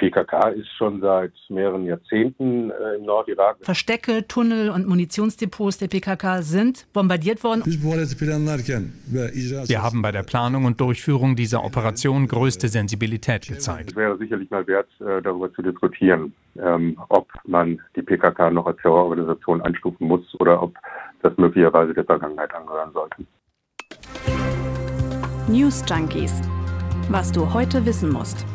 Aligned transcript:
PKK 0.00 0.48
ist 0.48 0.70
schon 0.78 1.02
seit 1.02 1.32
mehreren 1.50 1.84
Jahrzehnten 1.84 2.70
äh, 2.70 2.96
im 2.96 3.04
Nordirak. 3.04 3.58
Verstecke, 3.60 4.26
Tunnel 4.26 4.70
und 4.70 4.88
Munitionsdepots 4.88 5.76
der 5.76 5.88
PKK 5.88 6.40
sind 6.40 6.86
bombardiert 6.94 7.44
worden. 7.44 7.62
Wir 7.66 9.82
haben 9.82 10.00
bei 10.00 10.10
der 10.10 10.22
Planung 10.22 10.64
und 10.64 10.80
Durchführung 10.80 11.36
dieser 11.36 11.62
Operation 11.62 12.26
größte 12.26 12.68
Sensibilität 12.68 13.46
gezeigt. 13.46 13.90
Es 13.90 13.96
wäre 13.96 14.16
sicherlich 14.16 14.50
mal 14.50 14.66
wert, 14.66 14.88
äh, 15.00 15.20
darüber 15.20 15.52
zu 15.52 15.60
diskutieren, 15.60 16.32
ähm, 16.56 16.96
ob 17.10 17.28
man 17.46 17.78
die 17.94 18.02
PKK 18.02 18.50
noch 18.50 18.66
als 18.66 18.80
Terrororganisation 18.80 19.60
einstufen 19.60 20.08
muss 20.08 20.22
oder 20.40 20.62
ob 20.62 20.74
das 21.22 21.36
möglicherweise 21.36 21.92
der 21.92 22.04
Vergangenheit 22.04 22.54
angehören 22.54 22.90
sollte. 22.94 23.16
News 25.46 25.84
Junkies. 25.86 26.40
Was 27.10 27.32
du 27.32 27.52
heute 27.52 27.84
wissen 27.84 28.10
musst. 28.10 28.46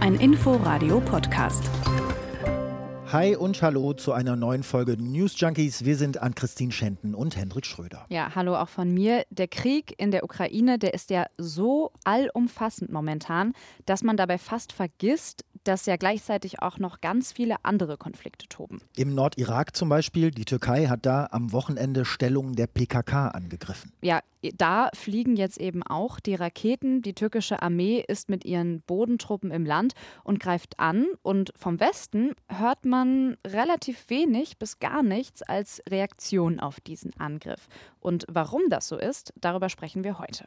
Ein 0.00 0.14
Info-Radio-Podcast. 0.16 1.70
Hi 3.12 3.34
und 3.34 3.62
hallo 3.62 3.92
zu 3.94 4.12
einer 4.12 4.36
neuen 4.36 4.62
Folge 4.62 4.96
News 4.96 5.40
Junkies. 5.40 5.84
Wir 5.84 5.96
sind 5.96 6.22
an 6.22 6.34
Christine 6.34 6.70
Schenten 6.70 7.14
und 7.14 7.36
Hendrik 7.36 7.66
Schröder. 7.66 8.04
Ja, 8.08 8.34
hallo 8.34 8.56
auch 8.56 8.68
von 8.68 8.92
mir. 8.92 9.24
Der 9.30 9.48
Krieg 9.48 9.94
in 9.96 10.10
der 10.10 10.22
Ukraine, 10.24 10.78
der 10.78 10.92
ist 10.92 11.10
ja 11.10 11.26
so 11.38 11.92
allumfassend 12.04 12.92
momentan, 12.92 13.52
dass 13.86 14.02
man 14.02 14.16
dabei 14.16 14.38
fast 14.38 14.72
vergisst, 14.72 15.44
dass 15.66 15.86
ja 15.86 15.96
gleichzeitig 15.96 16.62
auch 16.62 16.78
noch 16.78 17.00
ganz 17.00 17.32
viele 17.32 17.56
andere 17.64 17.96
Konflikte 17.96 18.48
toben. 18.48 18.80
Im 18.96 19.14
Nordirak 19.14 19.76
zum 19.76 19.88
Beispiel, 19.88 20.30
die 20.30 20.44
Türkei 20.44 20.86
hat 20.86 21.06
da 21.06 21.28
am 21.30 21.52
Wochenende 21.52 22.04
Stellungen 22.04 22.54
der 22.54 22.66
PKK 22.66 23.28
angegriffen. 23.28 23.92
Ja, 24.02 24.20
da 24.56 24.90
fliegen 24.94 25.36
jetzt 25.36 25.58
eben 25.58 25.82
auch 25.82 26.20
die 26.20 26.34
Raketen. 26.34 27.02
Die 27.02 27.14
türkische 27.14 27.62
Armee 27.62 28.04
ist 28.06 28.28
mit 28.28 28.44
ihren 28.44 28.80
Bodentruppen 28.82 29.50
im 29.50 29.64
Land 29.64 29.94
und 30.24 30.40
greift 30.40 30.78
an. 30.78 31.06
Und 31.22 31.52
vom 31.56 31.80
Westen 31.80 32.32
hört 32.48 32.84
man 32.84 33.36
relativ 33.46 34.08
wenig 34.08 34.58
bis 34.58 34.78
gar 34.78 35.02
nichts 35.02 35.42
als 35.42 35.82
Reaktion 35.88 36.60
auf 36.60 36.80
diesen 36.80 37.18
Angriff. 37.18 37.68
Und 38.00 38.24
warum 38.28 38.62
das 38.68 38.88
so 38.88 38.96
ist, 38.96 39.32
darüber 39.40 39.68
sprechen 39.68 40.04
wir 40.04 40.18
heute. 40.18 40.44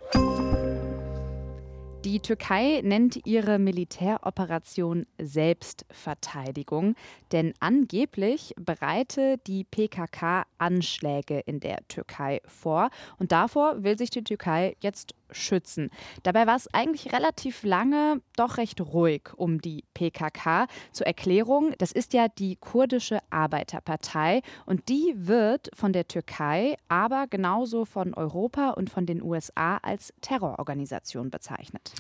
Die 2.06 2.22
Türkei 2.22 2.80
nennt 2.82 3.20
ihre 3.26 3.60
Militäroperation 3.60 5.06
Selbstverteidigung, 5.18 6.96
denn 7.34 7.54
angeblich 7.60 8.54
bereite 8.58 9.36
die 9.46 9.66
PKK 9.66 10.44
Anschläge 10.58 11.40
in 11.40 11.60
der 11.60 11.86
Türkei 11.90 12.40
vor. 12.46 12.90
Und 13.18 13.34
davor 13.34 13.84
will 13.84 13.98
sich 13.98 14.12
die 14.12 14.24
Türkei 14.24 14.78
jetzt 14.80 15.14
schützen. 15.32 15.90
Dabei 16.24 16.48
war 16.48 16.56
es 16.56 16.74
eigentlich 16.74 17.14
relativ 17.14 17.64
lange 17.64 18.22
doch 18.36 18.58
recht 18.58 18.82
ruhig 18.82 19.30
um 19.36 19.62
die 19.62 19.84
PKK. 19.94 20.68
Zur 20.92 21.08
Erklärung, 21.08 21.74
das 21.78 21.92
ist 21.92 22.14
ja 22.14 22.28
die 22.28 22.56
kurdische 22.56 23.20
Arbeiterpartei 23.30 24.42
und 24.66 24.90
die 24.90 25.14
wird 25.16 25.70
von 25.74 25.94
der 25.94 26.08
Türkei, 26.08 26.76
aber 26.88 27.28
genauso 27.28 27.86
von 27.86 28.14
Europa 28.14 28.72
und 28.72 28.90
von 28.90 29.06
den 29.06 29.22
USA 29.22 29.78
als 29.78 30.14
Terrororganisation 30.22 31.30
bezeichnet. 31.30 31.94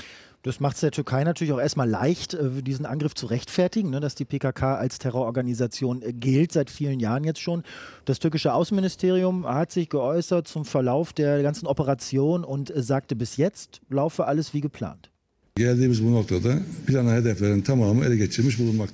Das 0.43 0.61
macht 0.61 0.75
es 0.75 0.81
der 0.81 0.91
Türkei 0.91 1.23
natürlich 1.25 1.51
auch 1.53 1.59
erstmal 1.59 1.89
leicht, 1.89 2.33
äh, 2.33 2.61
diesen 2.61 2.85
Angriff 2.85 3.13
zu 3.13 3.25
rechtfertigen, 3.25 3.89
ne, 3.89 3.99
dass 3.99 4.15
die 4.15 4.25
PKK 4.25 4.75
als 4.75 4.97
Terrororganisation 4.97 6.01
äh, 6.01 6.13
gilt, 6.13 6.53
seit 6.53 6.69
vielen 6.69 6.99
Jahren 6.99 7.25
jetzt 7.25 7.41
schon. 7.41 7.63
Das 8.05 8.19
türkische 8.19 8.53
Außenministerium 8.53 9.45
hat 9.45 9.71
sich 9.71 9.89
geäußert 9.89 10.47
zum 10.47 10.63
Verlauf 10.63 11.11
der 11.11 11.43
ganzen 11.43 11.67
Operation 11.67 12.45
und 12.45 12.73
äh, 12.73 12.81
sagte, 12.81 13.15
bis 13.15 13.35
jetzt 13.37 13.81
laufe 13.89 14.27
alles 14.27 14.53
wie 14.53 14.61
geplant. 14.61 15.11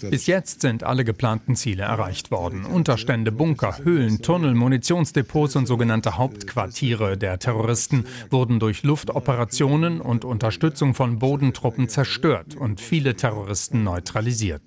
Bis 0.10 0.26
jetzt 0.26 0.62
sind 0.62 0.84
alle 0.84 1.06
geplanten 1.06 1.56
Ziele 1.56 1.84
erreicht 1.84 2.32
worden. 2.32 2.66
Unterstände, 2.66 3.32
Bunker, 3.32 3.78
Höhlen, 3.84 4.22
Tunnel, 4.22 4.56
Munitionsdepots 4.56 5.56
und 5.56 5.68
sogenannte 5.68 6.18
Hauptquartiere 6.18 7.18
der 7.18 7.40
Terroristen 7.40 8.06
wurden 8.30 8.59
durch 8.59 8.84
Luftoperationen 8.84 10.02
und 10.02 10.25
Unterstützung 10.25 10.94
von 10.96 11.20
Bodentruppen 11.20 11.88
zerstört 11.88 12.56
und 12.56 12.81
viele 12.81 13.16
Terroristen 13.16 13.84
neutralisiert. 13.84 14.64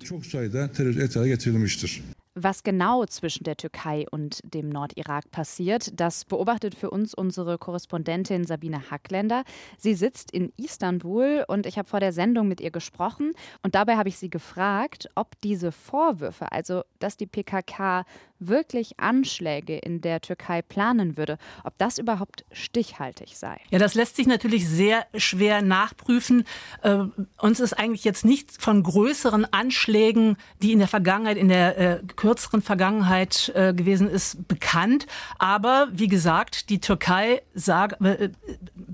Was 2.41 2.63
genau 2.63 3.05
zwischen 3.05 3.43
der 3.43 3.57
Türkei 3.57 4.05
und 4.09 4.39
dem 4.45 4.69
Nordirak 4.69 5.29
passiert, 5.29 5.99
das 5.99 6.23
beobachtet 6.23 6.73
für 6.73 6.89
uns 6.89 7.13
unsere 7.13 7.57
Korrespondentin 7.57 8.45
Sabine 8.45 8.89
Hackländer. 8.89 9.43
Sie 9.77 9.93
sitzt 9.93 10.31
in 10.31 10.53
Istanbul 10.55 11.43
und 11.49 11.65
ich 11.65 11.77
habe 11.77 11.89
vor 11.89 11.99
der 11.99 12.13
Sendung 12.13 12.47
mit 12.47 12.61
ihr 12.61 12.71
gesprochen 12.71 13.33
und 13.61 13.75
dabei 13.75 13.97
habe 13.97 14.07
ich 14.07 14.17
sie 14.17 14.29
gefragt, 14.29 15.09
ob 15.15 15.37
diese 15.41 15.73
Vorwürfe, 15.73 16.49
also 16.53 16.83
dass 16.99 17.17
die 17.17 17.27
PKK 17.27 18.05
wirklich 18.39 18.99
Anschläge 18.99 19.77
in 19.77 20.01
der 20.01 20.21
Türkei 20.21 20.61
planen 20.61 21.17
würde, 21.17 21.37
ob 21.63 21.77
das 21.77 21.97
überhaupt 21.97 22.45
stichhaltig 22.51 23.37
sei. 23.37 23.59
Ja, 23.69 23.79
das 23.79 23.95
lässt 23.95 24.15
sich 24.15 24.27
natürlich 24.27 24.67
sehr 24.67 25.05
schwer 25.15 25.61
nachprüfen. 25.61 26.45
Äh, 26.81 26.99
uns 27.37 27.59
ist 27.59 27.73
eigentlich 27.73 28.05
jetzt 28.05 28.25
nichts 28.25 28.57
von 28.57 28.81
größeren 28.81 29.45
Anschlägen, 29.51 30.37
die 30.61 30.71
in 30.71 30.79
der 30.79 30.87
Vergangenheit, 30.87 31.37
in 31.37 31.49
der 31.49 31.77
äh, 31.77 31.99
kürzeren 32.29 32.61
Vergangenheit 32.61 33.51
äh, 33.55 33.73
gewesen 33.73 34.07
ist, 34.07 34.47
bekannt. 34.47 35.07
Aber 35.39 35.87
wie 35.91 36.07
gesagt, 36.07 36.69
die 36.69 36.79
Türkei 36.79 37.41
sag, 37.55 37.99
äh, 38.01 38.29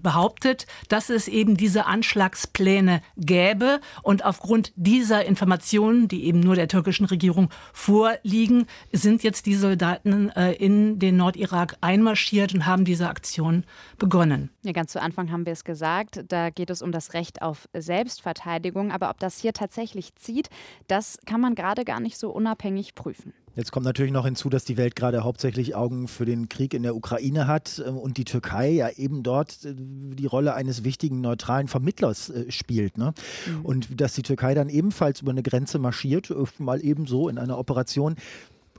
behauptet, 0.05 0.67
dass 0.87 1.09
es 1.09 1.27
eben 1.27 1.57
diese 1.57 1.87
Anschlagspläne 1.87 3.01
gäbe. 3.17 3.81
Und 4.03 4.23
aufgrund 4.23 4.71
dieser 4.75 5.25
Informationen, 5.25 6.07
die 6.07 6.25
eben 6.25 6.39
nur 6.39 6.55
der 6.55 6.67
türkischen 6.67 7.05
Regierung 7.05 7.49
vorliegen, 7.73 8.67
sind 8.91 9.23
jetzt 9.23 9.47
die 9.47 9.55
Soldaten 9.55 10.29
äh, 10.29 10.51
in 10.53 10.99
den 10.99 11.17
Nordirak 11.17 11.75
einmarschiert 11.81 12.53
und 12.53 12.67
haben 12.67 12.85
diese 12.85 13.09
Aktion 13.09 13.63
begonnen. 13.97 14.51
Ja, 14.61 14.73
ganz 14.73 14.91
zu 14.91 15.01
Anfang 15.01 15.31
haben 15.31 15.47
wir 15.47 15.53
es 15.53 15.63
gesagt, 15.63 16.23
da 16.27 16.51
geht 16.51 16.69
es 16.69 16.83
um 16.83 16.91
das 16.91 17.13
Recht 17.13 17.41
auf 17.41 17.67
Selbstverteidigung. 17.73 18.91
Aber 18.91 19.09
ob 19.09 19.19
das 19.19 19.39
hier 19.39 19.53
tatsächlich 19.53 20.13
zieht, 20.15 20.49
das 20.87 21.17
kann 21.25 21.41
man 21.41 21.55
gerade 21.55 21.83
gar 21.83 21.99
nicht 21.99 22.19
so 22.19 22.29
unabhängig 22.29 22.93
prüfen. 22.93 23.33
Jetzt 23.55 23.71
kommt 23.71 23.85
natürlich 23.85 24.11
noch 24.11 24.25
hinzu, 24.25 24.49
dass 24.49 24.65
die 24.65 24.77
Welt 24.77 24.95
gerade 24.95 25.23
hauptsächlich 25.23 25.75
Augen 25.75 26.07
für 26.07 26.25
den 26.25 26.49
Krieg 26.49 26.73
in 26.73 26.83
der 26.83 26.95
Ukraine 26.95 27.47
hat 27.47 27.81
ähm, 27.85 27.97
und 27.97 28.17
die 28.17 28.25
Türkei 28.25 28.69
ja 28.69 28.89
eben 28.89 29.23
dort 29.23 29.63
äh, 29.63 29.73
die 29.75 30.25
Rolle 30.25 30.53
eines 30.53 30.83
wichtigen 30.83 31.21
neutralen 31.21 31.67
Vermittlers 31.67 32.29
äh, 32.29 32.51
spielt. 32.51 32.97
Ne? 32.97 33.13
Mhm. 33.47 33.65
Und 33.65 34.01
dass 34.01 34.13
die 34.13 34.23
Türkei 34.23 34.53
dann 34.53 34.69
ebenfalls 34.69 35.21
über 35.21 35.31
eine 35.31 35.43
Grenze 35.43 35.79
marschiert, 35.79 36.29
äh, 36.29 36.35
mal 36.57 36.83
eben 36.83 37.07
so 37.07 37.29
in 37.29 37.37
einer 37.37 37.57
Operation, 37.57 38.15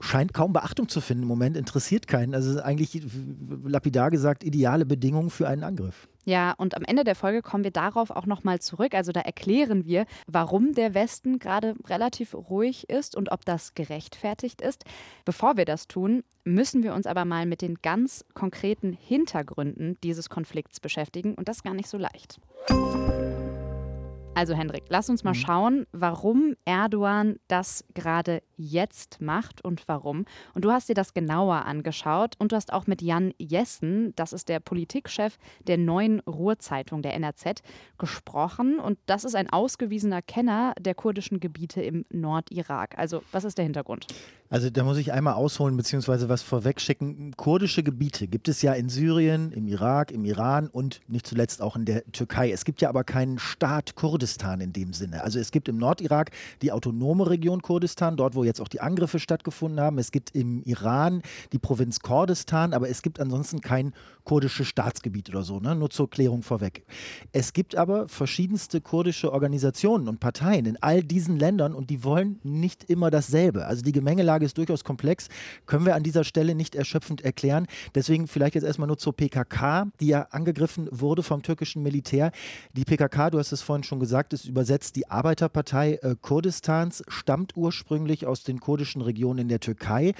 scheint 0.00 0.34
kaum 0.34 0.52
Beachtung 0.52 0.88
zu 0.88 1.00
finden 1.00 1.22
im 1.22 1.28
Moment, 1.28 1.56
interessiert 1.56 2.06
keinen. 2.06 2.34
Also 2.34 2.60
eigentlich 2.60 3.02
lapidar 3.64 4.10
gesagt 4.10 4.44
ideale 4.44 4.86
Bedingungen 4.86 5.30
für 5.30 5.48
einen 5.48 5.64
Angriff. 5.64 6.08
Ja, 6.24 6.54
und 6.58 6.76
am 6.76 6.82
Ende 6.82 7.04
der 7.04 7.14
Folge 7.14 7.40
kommen 7.40 7.62
wir 7.62 7.70
darauf 7.70 8.10
auch 8.10 8.26
nochmal 8.26 8.58
zurück. 8.58 8.94
Also 8.94 9.12
da 9.12 9.20
erklären 9.20 9.84
wir, 9.84 10.06
warum 10.26 10.74
der 10.74 10.92
Westen 10.92 11.38
gerade 11.38 11.76
relativ 11.86 12.34
ruhig 12.34 12.90
ist 12.90 13.14
und 13.16 13.30
ob 13.30 13.44
das 13.44 13.74
gerechtfertigt 13.74 14.60
ist. 14.60 14.84
Bevor 15.24 15.56
wir 15.56 15.64
das 15.64 15.86
tun, 15.86 16.24
müssen 16.44 16.82
wir 16.82 16.94
uns 16.94 17.06
aber 17.06 17.24
mal 17.24 17.46
mit 17.46 17.62
den 17.62 17.76
ganz 17.76 18.24
konkreten 18.34 18.92
Hintergründen 18.92 19.98
dieses 20.02 20.28
Konflikts 20.28 20.80
beschäftigen 20.80 21.34
und 21.34 21.48
das 21.48 21.62
gar 21.62 21.74
nicht 21.74 21.88
so 21.88 21.96
leicht. 21.96 22.40
Also 24.36 24.52
Hendrik, 24.52 24.84
lass 24.90 25.08
uns 25.08 25.24
mal 25.24 25.30
mhm. 25.30 25.34
schauen, 25.36 25.86
warum 25.92 26.56
Erdogan 26.66 27.36
das 27.48 27.86
gerade 27.94 28.42
jetzt 28.58 29.18
macht 29.22 29.64
und 29.64 29.88
warum. 29.88 30.26
Und 30.52 30.66
du 30.66 30.70
hast 30.70 30.90
dir 30.90 30.94
das 30.94 31.14
genauer 31.14 31.64
angeschaut 31.64 32.34
und 32.38 32.52
du 32.52 32.56
hast 32.56 32.70
auch 32.70 32.86
mit 32.86 33.00
Jan 33.00 33.32
Jessen, 33.38 34.12
das 34.14 34.34
ist 34.34 34.50
der 34.50 34.60
Politikchef 34.60 35.38
der 35.66 35.78
neuen 35.78 36.20
Ruhrzeitung 36.20 37.00
der 37.00 37.14
NRZ, 37.14 37.62
gesprochen. 37.96 38.78
Und 38.78 38.98
das 39.06 39.24
ist 39.24 39.34
ein 39.34 39.48
ausgewiesener 39.48 40.20
Kenner 40.20 40.74
der 40.78 40.94
kurdischen 40.94 41.40
Gebiete 41.40 41.80
im 41.80 42.04
Nordirak. 42.10 42.98
Also 42.98 43.22
was 43.32 43.44
ist 43.44 43.56
der 43.56 43.64
Hintergrund? 43.64 44.06
Also 44.48 44.70
da 44.70 44.84
muss 44.84 44.96
ich 44.98 45.12
einmal 45.12 45.34
ausholen 45.34 45.76
bzw. 45.76 46.28
was 46.28 46.42
vorwegschicken. 46.42 47.36
Kurdische 47.36 47.82
Gebiete 47.82 48.28
gibt 48.28 48.48
es 48.48 48.62
ja 48.62 48.72
in 48.74 48.88
Syrien, 48.88 49.50
im 49.52 49.66
Irak, 49.66 50.12
im 50.12 50.24
Iran 50.24 50.68
und 50.68 51.00
nicht 51.08 51.26
zuletzt 51.26 51.60
auch 51.60 51.74
in 51.76 51.84
der 51.84 52.04
Türkei. 52.12 52.52
Es 52.52 52.64
gibt 52.64 52.80
ja 52.80 52.88
aber 52.88 53.02
keinen 53.02 53.38
Staat 53.38 53.96
Kurdistan 53.96 54.60
in 54.60 54.72
dem 54.72 54.92
Sinne. 54.92 55.24
Also 55.24 55.38
es 55.38 55.50
gibt 55.50 55.68
im 55.68 55.78
Nordirak 55.78 56.30
die 56.62 56.70
autonome 56.70 57.28
Region 57.28 57.60
Kurdistan, 57.60 58.16
dort 58.16 58.34
wo 58.34 58.44
jetzt 58.44 58.60
auch 58.60 58.68
die 58.68 58.80
Angriffe 58.80 59.18
stattgefunden 59.18 59.80
haben. 59.80 59.98
Es 59.98 60.12
gibt 60.12 60.30
im 60.34 60.62
Iran 60.62 61.22
die 61.52 61.58
Provinz 61.58 62.00
Kurdistan, 62.00 62.72
aber 62.72 62.88
es 62.88 63.02
gibt 63.02 63.18
ansonsten 63.18 63.60
kein 63.60 63.92
kurdisches 64.24 64.66
Staatsgebiet 64.66 65.30
oder 65.30 65.42
so. 65.42 65.60
Ne? 65.60 65.74
Nur 65.74 65.88
zur 65.88 66.10
Klärung 66.10 66.42
vorweg. 66.42 66.84
Es 67.32 67.52
gibt 67.52 67.76
aber 67.76 68.08
verschiedenste 68.08 68.80
kurdische 68.80 69.32
Organisationen 69.32 70.08
und 70.08 70.20
Parteien 70.20 70.66
in 70.66 70.76
all 70.82 71.02
diesen 71.02 71.38
Ländern 71.38 71.74
und 71.74 71.90
die 71.90 72.04
wollen 72.04 72.38
nicht 72.42 72.84
immer 72.90 73.10
dasselbe. 73.10 73.66
Also 73.66 73.82
die 73.82 73.92
Gemengelage 73.92 74.35
Gemengelage 74.36 74.44
ist 74.44 74.58
durchaus 74.58 74.84
komplex, 74.84 75.28
können 75.66 75.86
wir 75.86 75.94
an 75.94 76.02
dieser 76.02 76.24
Stelle 76.24 76.54
nicht 76.54 76.74
erschöpfend 76.74 77.22
erklären. 77.22 77.66
Deswegen 77.94 78.26
vielleicht 78.26 78.54
jetzt 78.54 78.64
erstmal 78.64 78.86
nur 78.86 78.98
zur 78.98 79.14
PKK, 79.14 79.86
die 80.00 80.08
ja 80.08 80.28
angegriffen 80.30 80.88
wurde 80.90 81.22
vom 81.22 81.42
türkischen 81.42 81.82
Militär. 81.82 82.30
Die 82.72 82.84
PKK, 82.84 83.30
du 83.30 83.38
hast 83.38 83.52
es 83.52 83.62
vorhin 83.62 83.84
schon 83.84 84.00
gesagt, 84.00 84.32
ist 84.32 84.46
übersetzt 84.46 84.96
die 84.96 85.08
Arbeiterpartei 85.10 85.94
äh, 86.02 86.14
Kurdistans, 86.20 87.02
stammt 87.08 87.56
ursprünglich 87.56 88.26
aus 88.26 88.44
den 88.44 88.60
kurdischen 88.60 89.02
Regionen 89.02 89.40
in 89.40 89.48
der 89.48 89.60
Türkei 89.60 90.12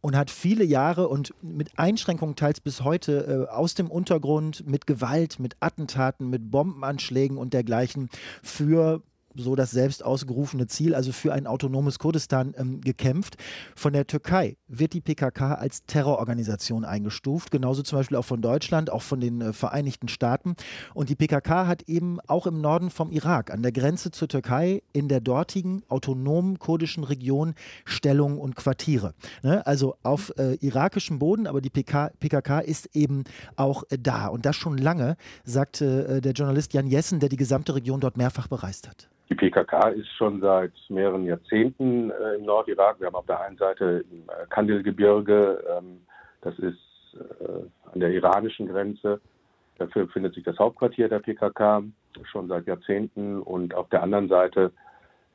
und 0.00 0.16
hat 0.16 0.30
viele 0.30 0.64
Jahre 0.64 1.08
und 1.08 1.32
mit 1.42 1.78
Einschränkungen 1.78 2.34
teils 2.34 2.60
bis 2.60 2.82
heute 2.82 3.46
äh, 3.48 3.52
aus 3.52 3.74
dem 3.74 3.88
Untergrund 3.88 4.66
mit 4.66 4.86
Gewalt, 4.86 5.38
mit 5.38 5.56
Attentaten, 5.60 6.28
mit 6.28 6.50
Bombenanschlägen 6.50 7.38
und 7.38 7.54
dergleichen 7.54 8.08
für 8.42 9.02
so 9.34 9.56
das 9.56 9.70
selbst 9.70 10.04
ausgerufene 10.04 10.66
Ziel, 10.66 10.94
also 10.94 11.12
für 11.12 11.32
ein 11.32 11.46
autonomes 11.46 11.98
Kurdistan 11.98 12.54
ähm, 12.56 12.80
gekämpft. 12.80 13.36
Von 13.76 13.92
der 13.92 14.06
Türkei 14.06 14.56
wird 14.68 14.92
die 14.92 15.00
PKK 15.00 15.54
als 15.54 15.84
Terrororganisation 15.86 16.84
eingestuft, 16.84 17.50
genauso 17.50 17.82
zum 17.82 17.98
Beispiel 17.98 18.16
auch 18.16 18.24
von 18.24 18.42
Deutschland, 18.42 18.90
auch 18.90 19.02
von 19.02 19.20
den 19.20 19.40
äh, 19.40 19.52
Vereinigten 19.52 20.08
Staaten. 20.08 20.54
Und 20.94 21.08
die 21.08 21.16
PKK 21.16 21.66
hat 21.66 21.82
eben 21.88 22.20
auch 22.26 22.46
im 22.46 22.60
Norden 22.60 22.90
vom 22.90 23.10
Irak, 23.10 23.50
an 23.50 23.62
der 23.62 23.72
Grenze 23.72 24.10
zur 24.10 24.28
Türkei, 24.28 24.82
in 24.92 25.08
der 25.08 25.20
dortigen 25.20 25.82
autonomen 25.88 26.58
kurdischen 26.58 27.04
Region 27.04 27.54
Stellung 27.84 28.38
und 28.38 28.56
Quartiere. 28.56 29.14
Ne? 29.42 29.66
Also 29.66 29.96
auf 30.02 30.32
äh, 30.38 30.54
irakischem 30.60 31.18
Boden, 31.18 31.46
aber 31.46 31.60
die 31.60 31.70
PK, 31.70 32.10
PKK 32.20 32.60
ist 32.60 32.94
eben 32.94 33.24
auch 33.56 33.84
äh, 33.90 33.98
da. 33.98 34.26
Und 34.26 34.46
das 34.46 34.56
schon 34.56 34.78
lange, 34.78 35.16
sagte 35.44 36.06
äh, 36.06 36.20
der 36.20 36.32
Journalist 36.32 36.72
Jan 36.72 36.86
Jessen, 36.86 37.20
der 37.20 37.28
die 37.28 37.36
gesamte 37.36 37.74
Region 37.74 38.00
dort 38.00 38.16
mehrfach 38.16 38.48
bereist 38.48 38.88
hat. 38.88 39.08
Die 39.32 39.48
PKK 39.48 39.88
ist 39.88 40.12
schon 40.18 40.42
seit 40.42 40.72
mehreren 40.90 41.24
Jahrzehnten 41.24 42.10
äh, 42.10 42.34
im 42.34 42.44
Nordirak. 42.44 43.00
Wir 43.00 43.06
haben 43.06 43.14
auf 43.14 43.24
der 43.24 43.40
einen 43.40 43.56
Seite 43.56 44.04
im 44.10 44.28
äh, 44.28 44.46
Kandilgebirge, 44.50 45.64
ähm, 45.74 46.02
das 46.42 46.58
ist 46.58 46.76
äh, 47.14 47.62
an 47.94 48.00
der 48.00 48.10
iranischen 48.10 48.68
Grenze. 48.68 49.22
Dafür 49.78 50.04
befindet 50.04 50.34
sich 50.34 50.44
das 50.44 50.58
Hauptquartier 50.58 51.08
der 51.08 51.20
PKK 51.20 51.82
schon 52.30 52.48
seit 52.48 52.66
Jahrzehnten. 52.66 53.40
Und 53.40 53.74
auf 53.74 53.88
der 53.88 54.02
anderen 54.02 54.28
Seite 54.28 54.70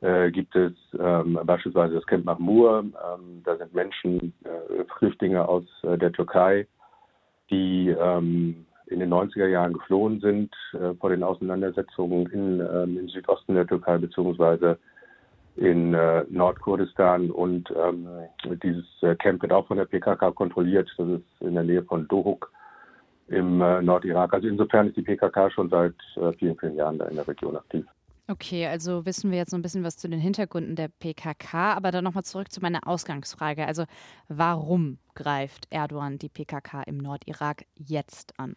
äh, 0.00 0.30
gibt 0.30 0.54
es 0.54 0.74
ähm, 0.96 1.36
beispielsweise 1.42 1.94
das 1.94 2.06
Camp 2.06 2.24
Mahmur. 2.24 2.84
Ähm, 2.84 3.42
da 3.44 3.56
sind 3.56 3.74
Menschen, 3.74 4.32
äh, 4.44 4.84
Flüchtlinge 4.96 5.48
aus 5.48 5.64
äh, 5.82 5.98
der 5.98 6.12
Türkei, 6.12 6.68
die 7.50 7.88
ähm, 7.88 8.64
in 8.90 9.00
den 9.00 9.12
90er 9.12 9.46
Jahren 9.46 9.72
geflohen 9.72 10.20
sind 10.20 10.54
äh, 10.72 10.94
vor 10.94 11.10
den 11.10 11.22
Auseinandersetzungen 11.22 12.26
in, 12.26 12.60
ähm, 12.60 12.98
im 12.98 13.08
Südosten 13.08 13.54
der 13.54 13.66
Türkei 13.66 13.98
beziehungsweise 13.98 14.78
in 15.56 15.92
äh, 15.94 16.24
Nordkurdistan 16.28 17.30
und 17.30 17.72
ähm, 17.76 18.08
dieses 18.62 18.86
äh, 19.02 19.16
Camp 19.16 19.42
wird 19.42 19.52
auch 19.52 19.66
von 19.66 19.76
der 19.76 19.86
PKK 19.86 20.30
kontrolliert. 20.30 20.88
Das 20.96 21.08
ist 21.08 21.24
in 21.40 21.54
der 21.54 21.64
Nähe 21.64 21.82
von 21.82 22.06
Dohuk 22.06 22.52
im 23.26 23.60
äh, 23.60 23.82
Nordirak. 23.82 24.32
Also 24.32 24.46
insofern 24.46 24.88
ist 24.88 24.96
die 24.96 25.02
PKK 25.02 25.50
schon 25.50 25.68
seit 25.68 25.94
äh, 26.16 26.32
vielen, 26.34 26.56
vielen 26.58 26.76
Jahren 26.76 26.98
da 26.98 27.06
in 27.06 27.16
der 27.16 27.26
Region 27.26 27.56
aktiv. 27.56 27.84
Okay, 28.30 28.66
also 28.66 29.06
wissen 29.06 29.30
wir 29.30 29.38
jetzt 29.38 29.52
so 29.52 29.56
ein 29.56 29.62
bisschen 29.62 29.84
was 29.84 29.96
zu 29.96 30.06
den 30.06 30.20
Hintergründen 30.20 30.76
der 30.76 30.88
PKK, 30.88 31.72
aber 31.72 31.90
dann 31.90 32.04
nochmal 32.04 32.24
zurück 32.24 32.52
zu 32.52 32.60
meiner 32.60 32.86
Ausgangsfrage. 32.86 33.66
Also 33.66 33.84
warum 34.28 34.98
greift 35.14 35.66
Erdogan 35.70 36.18
die 36.18 36.28
PKK 36.28 36.82
im 36.82 36.98
Nordirak 36.98 37.64
jetzt 37.74 38.38
an? 38.38 38.54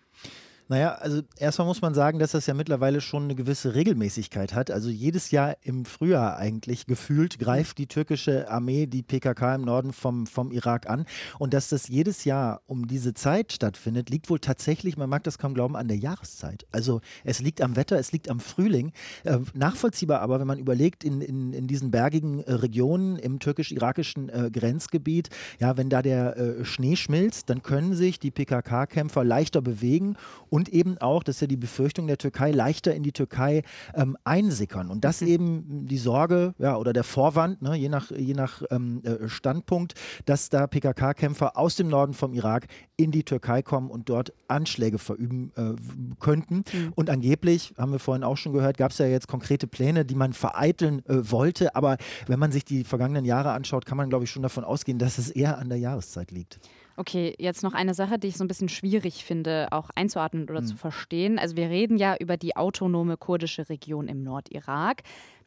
Naja, 0.71 0.94
also 0.94 1.21
erstmal 1.35 1.68
muss 1.68 1.81
man 1.81 1.94
sagen, 1.94 2.18
dass 2.18 2.31
das 2.31 2.45
ja 2.45 2.53
mittlerweile 2.53 3.01
schon 3.01 3.23
eine 3.23 3.35
gewisse 3.35 3.75
Regelmäßigkeit 3.75 4.53
hat. 4.53 4.71
Also 4.71 4.89
jedes 4.89 5.29
Jahr 5.29 5.57
im 5.63 5.83
Frühjahr 5.83 6.38
eigentlich 6.38 6.85
gefühlt 6.85 7.39
greift 7.39 7.77
die 7.77 7.88
türkische 7.88 8.50
Armee 8.50 8.85
die 8.85 9.03
PKK 9.03 9.56
im 9.56 9.63
Norden 9.63 9.91
vom, 9.91 10.27
vom 10.27 10.50
Irak 10.50 10.89
an. 10.89 11.06
Und 11.39 11.53
dass 11.53 11.68
das 11.68 11.89
jedes 11.89 12.23
Jahr 12.23 12.62
um 12.68 12.88
diese 12.88 13.13
Zeit 13.13 13.51
stattfindet, 13.51 14.09
liegt 14.09 14.29
wohl 14.29 14.39
tatsächlich, 14.39 14.95
man 14.95 15.09
mag 15.09 15.25
das 15.25 15.38
kaum 15.38 15.53
glauben, 15.53 15.75
an 15.75 15.89
der 15.89 15.97
Jahreszeit. 15.97 16.65
Also 16.71 17.01
es 17.25 17.41
liegt 17.41 17.59
am 17.59 17.75
Wetter, 17.75 18.00
es 18.00 18.13
liegt 18.13 18.29
am 18.29 18.39
Frühling. 18.39 18.94
Äh, 19.25 19.39
nachvollziehbar 19.53 20.21
aber, 20.21 20.39
wenn 20.39 20.47
man 20.47 20.57
überlegt, 20.57 21.03
in, 21.03 21.19
in, 21.19 21.51
in 21.51 21.68
diesen 21.68 21.91
bergigen 21.91 22.44
äh, 22.44 22.53
Regionen 22.53 23.18
im 23.18 23.39
türkisch-irakischen 23.39 24.29
äh, 24.29 24.50
Grenzgebiet, 24.50 25.31
ja, 25.59 25.75
wenn 25.75 25.89
da 25.89 26.01
der 26.01 26.63
Schnee 26.63 26.95
schmilzt, 26.95 27.50
dann 27.50 27.62
können 27.62 27.94
sich 27.94 28.19
die 28.19 28.31
PKK-Kämpfer 28.31 29.25
leichter 29.25 29.62
bewegen 29.62 30.15
und 30.50 30.60
und 30.61 30.69
eben 30.69 30.99
auch, 30.99 31.23
dass 31.23 31.39
ja 31.39 31.47
die 31.47 31.57
Befürchtung 31.57 32.05
der 32.05 32.19
Türkei 32.19 32.51
leichter 32.51 32.93
in 32.93 33.01
die 33.01 33.13
Türkei 33.13 33.63
ähm, 33.95 34.15
einsickern. 34.25 34.91
Und 34.91 35.03
das 35.03 35.21
mhm. 35.21 35.27
eben 35.27 35.87
die 35.87 35.97
Sorge 35.97 36.53
ja, 36.59 36.77
oder 36.77 36.93
der 36.93 37.03
Vorwand, 37.03 37.63
ne, 37.63 37.75
je 37.75 37.89
nach, 37.89 38.11
je 38.11 38.35
nach 38.35 38.61
ähm, 38.69 39.01
äh, 39.03 39.27
Standpunkt, 39.27 39.95
dass 40.25 40.49
da 40.49 40.67
PKK-Kämpfer 40.67 41.57
aus 41.57 41.77
dem 41.77 41.87
Norden 41.87 42.13
vom 42.13 42.33
Irak 42.33 42.67
in 42.95 43.09
die 43.09 43.23
Türkei 43.23 43.63
kommen 43.63 43.89
und 43.89 44.07
dort 44.07 44.33
Anschläge 44.47 44.99
verüben 44.99 45.51
äh, 45.55 45.73
könnten. 46.19 46.57
Mhm. 46.71 46.93
Und 46.93 47.09
angeblich, 47.09 47.73
haben 47.75 47.91
wir 47.91 47.97
vorhin 47.97 48.23
auch 48.23 48.37
schon 48.37 48.53
gehört, 48.53 48.77
gab 48.77 48.91
es 48.91 48.99
ja 48.99 49.07
jetzt 49.07 49.27
konkrete 49.27 49.65
Pläne, 49.65 50.05
die 50.05 50.13
man 50.13 50.33
vereiteln 50.33 51.03
äh, 51.07 51.31
wollte. 51.31 51.75
Aber 51.75 51.97
wenn 52.27 52.37
man 52.37 52.51
sich 52.51 52.65
die 52.65 52.83
vergangenen 52.83 53.25
Jahre 53.25 53.49
anschaut, 53.53 53.87
kann 53.87 53.97
man, 53.97 54.09
glaube 54.09 54.25
ich, 54.25 54.29
schon 54.29 54.43
davon 54.43 54.63
ausgehen, 54.63 54.99
dass 54.99 55.17
es 55.17 55.31
eher 55.31 55.57
an 55.57 55.69
der 55.69 55.79
Jahreszeit 55.79 56.29
liegt. 56.29 56.59
Okay, 57.01 57.33
jetzt 57.39 57.63
noch 57.63 57.74
eine 57.74 57.95
Sache, 57.95 58.19
die 58.19 58.27
ich 58.27 58.38
so 58.38 58.44
ein 58.44 58.48
bisschen 58.48 58.69
schwierig 58.69 59.25
finde, 59.25 59.69
auch 59.71 59.89
einzuordnen 59.95 60.44
oder 60.44 60.62
mhm. 60.62 60.68
zu 60.68 60.75
verstehen. 60.77 61.39
Also 61.39 61.56
wir 61.56 61.68
reden 61.68 61.98
ja 61.98 62.15
über 62.15 62.38
die 62.38 62.56
autonome 62.56 63.18
kurdische 63.18 63.69
Region 63.69 64.07
im 64.07 64.21
Nordirak. 64.21 65.01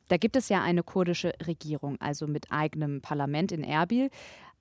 Da 0.09 0.17
gibt 0.17 0.35
es 0.35 0.49
ja 0.49 0.65
eine 0.65 0.83
kurdische 0.83 1.33
Regierung, 1.47 1.97
also 2.01 2.27
mit 2.27 2.51
eigenem 2.51 3.03
Parlament 3.03 3.53
in 3.53 3.63
Erbil, 3.63 4.11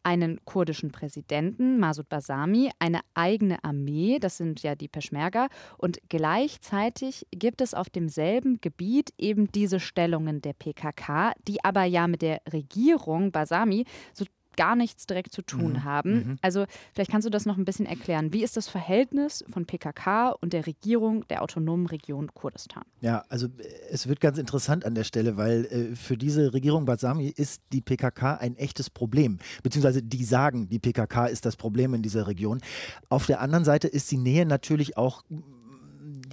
einen 0.03 0.45
kurdischen 0.45 0.91
Präsidenten, 0.91 1.79
Masud 1.79 2.09
Basami, 2.09 2.69
eine 2.77 2.99
eigene 3.15 3.63
Armee, 3.63 4.19
das 4.19 4.37
sind 4.37 4.61
ja 4.61 4.75
die 4.75 4.87
Peschmerga, 4.87 5.47
und 5.79 5.97
gleichzeitig 6.09 7.25
gibt 7.31 7.61
es 7.61 7.73
auf 7.73 7.89
demselben 7.89 8.61
Gebiet 8.61 9.15
eben 9.17 9.51
diese 9.51 9.79
Stellungen 9.79 10.43
der 10.43 10.53
PKK, 10.53 11.31
die 11.47 11.63
aber 11.63 11.85
ja 11.85 12.07
mit 12.07 12.21
der 12.21 12.41
Regierung 12.51 13.31
Basami 13.31 13.85
so 14.13 14.25
gar 14.57 14.75
nichts 14.75 15.05
direkt 15.05 15.33
zu 15.33 15.41
tun 15.41 15.73
mhm. 15.73 15.83
haben. 15.83 16.13
Mhm. 16.13 16.37
Also 16.41 16.65
vielleicht 16.93 17.11
kannst 17.11 17.25
du 17.25 17.29
das 17.29 17.45
noch 17.45 17.57
ein 17.57 17.65
bisschen 17.65 17.85
erklären. 17.85 18.33
Wie 18.33 18.43
ist 18.43 18.57
das 18.57 18.67
Verhältnis 18.67 19.43
von 19.49 19.65
PKK 19.65 20.29
und 20.29 20.53
der 20.53 20.65
Regierung 20.65 21.27
der 21.27 21.41
autonomen 21.41 21.87
Region 21.87 22.33
Kurdistan? 22.33 22.83
Ja, 23.01 23.23
also 23.29 23.47
es 23.89 24.07
wird 24.07 24.19
ganz 24.19 24.37
interessant 24.37 24.85
an 24.85 24.95
der 24.95 25.03
Stelle, 25.03 25.37
weil 25.37 25.65
äh, 25.65 25.95
für 25.95 26.17
diese 26.17 26.53
Regierung 26.53 26.85
Basami 26.85 27.27
ist 27.27 27.61
die 27.71 27.81
PKK 27.81 28.35
ein 28.35 28.55
echtes 28.55 28.89
Problem. 28.89 29.39
Beziehungsweise 29.61 30.01
die 30.01 30.23
sagen, 30.23 30.69
die 30.69 30.79
PKK 30.79 31.27
ist 31.27 31.45
das 31.45 31.55
Problem 31.55 31.93
in 31.93 32.01
dieser 32.01 32.27
Region. 32.27 32.61
Auf 33.09 33.25
der 33.25 33.41
anderen 33.41 33.65
Seite 33.65 33.87
ist 33.87 34.11
die 34.11 34.17
Nähe 34.17 34.45
natürlich 34.45 34.97
auch 34.97 35.23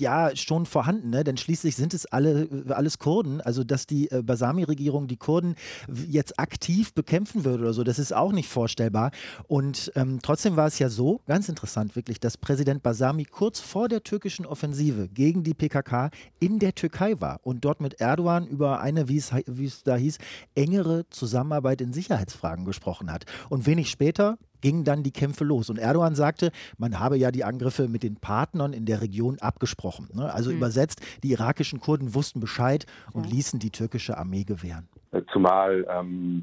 ja 0.01 0.35
schon 0.35 0.67
vorhanden, 0.67 1.11
ne? 1.11 1.25
denn 1.25 1.37
schließlich 1.37 1.77
sind 1.77 1.95
es 1.95 2.07
alle, 2.07 2.49
alles 2.69 2.99
Kurden. 2.99 3.41
Also, 3.41 3.65
dass 3.65 3.87
die 3.87 4.11
äh, 4.11 4.23
Basami-Regierung 4.23 5.07
die 5.07 5.17
Kurden 5.17 5.55
jetzt 6.09 6.39
aktiv 6.39 6.93
bekämpfen 6.95 7.45
würde 7.45 7.65
oder 7.65 7.73
so, 7.73 7.85
das 7.85 7.99
ist 7.99 8.15
auch 8.15 8.33
nicht 8.33 8.49
vorstellbar. 8.49 9.11
Und 9.47 9.93
ähm, 9.95 10.21
trotzdem 10.23 10.57
war 10.57 10.67
es 10.67 10.79
ja 10.79 10.89
so, 10.89 11.21
ganz 11.27 11.49
interessant 11.49 11.97
wirklich, 11.97 12.21
dass 12.21 12.37
Präsident 12.37 12.83
Basami 12.83 13.25
kurz 13.25 13.61
vor 13.61 13.89
der 13.89 14.03
türkischen 14.03 14.47
Offensive 14.47 15.09
gegen 15.09 15.43
die 15.43 15.55
PKK 15.55 16.11
in 16.39 16.59
der 16.59 16.75
Türkei 16.75 17.21
war 17.21 17.41
und 17.43 17.65
dort 17.65 17.81
mit 17.81 18.01
Erdogan 18.01 18.47
über 18.47 18.81
eine, 18.81 19.09
wie 19.09 19.19
es, 19.19 19.33
wie 19.47 19.67
es 19.67 19.83
da 19.83 19.97
hieß, 19.97 20.19
engere 20.55 21.09
Zusammenarbeit 21.11 21.81
in 21.81 21.93
Sicherheitsfragen 21.93 22.65
gesprochen 22.65 23.13
hat. 23.13 23.25
Und 23.49 23.67
wenig 23.67 23.91
später, 23.91 24.39
gingen 24.61 24.85
dann 24.85 25.03
die 25.03 25.13
Kämpfe 25.13 25.45
los. 25.45 25.71
Und 25.71 25.79
Erdogan 25.79 26.15
sagte, 26.15 26.51
man 26.79 26.99
habe 26.99 27.17
ja 27.17 27.31
die 27.31 27.45
Angriffe 27.45 27.89
mit 27.89 28.03
den 28.03 28.17
Partnern 28.17 28.73
in 28.73 28.87
der 28.87 29.01
Region 29.01 29.39
abgesprochen. 29.41 30.09
Ne? 30.15 30.33
Also 30.33 30.51
mhm. 30.51 30.59
übersetzt, 30.59 31.01
die 31.23 31.33
irakischen 31.33 31.81
Kurden 31.81 32.15
wussten 32.15 32.41
Bescheid 32.41 32.87
und 33.13 33.27
ja. 33.27 33.33
ließen 33.33 33.59
die 33.61 33.71
türkische 33.71 34.17
Armee 34.17 34.45
gewähren. 34.45 34.89
Zumal 35.33 35.85
ähm, 35.91 36.43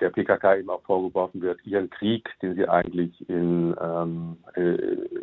der 0.00 0.08
PKK 0.08 0.56
eben 0.56 0.70
auch 0.70 0.82
vorgeworfen 0.82 1.42
wird, 1.42 1.64
ihren 1.66 1.90
Krieg, 1.90 2.28
den 2.40 2.54
sie 2.54 2.66
eigentlich 2.66 3.28
in, 3.28 3.74
ähm, 3.78 4.38
äh, 4.54 4.76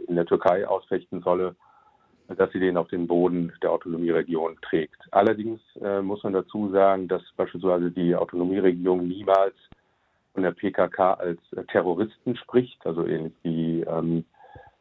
in 0.08 0.16
der 0.16 0.28
Türkei 0.28 0.68
ausfechten 0.68 1.22
solle, 1.22 1.56
dass 2.28 2.52
sie 2.52 2.60
den 2.60 2.78
auf 2.78 2.88
den 2.90 3.08
Boden 3.08 3.52
der 3.62 3.72
Autonomieregion 3.72 4.58
trägt. 4.62 4.98
Allerdings 5.12 5.60
äh, 5.82 6.02
muss 6.02 6.24
man 6.24 6.34
dazu 6.34 6.70
sagen, 6.72 7.08
dass 7.08 7.24
beispielsweise 7.36 7.92
die 7.92 8.16
Autonomieregion 8.16 9.08
niemals 9.08 9.56
von 10.34 10.44
der 10.44 10.52
PKK 10.52 11.14
als 11.14 11.40
äh, 11.56 11.64
Terroristen 11.66 12.36
spricht, 12.36 12.86
also 12.86 13.06
ähnlich 13.06 13.34
wie 13.44 13.82
ähm, 13.82 14.26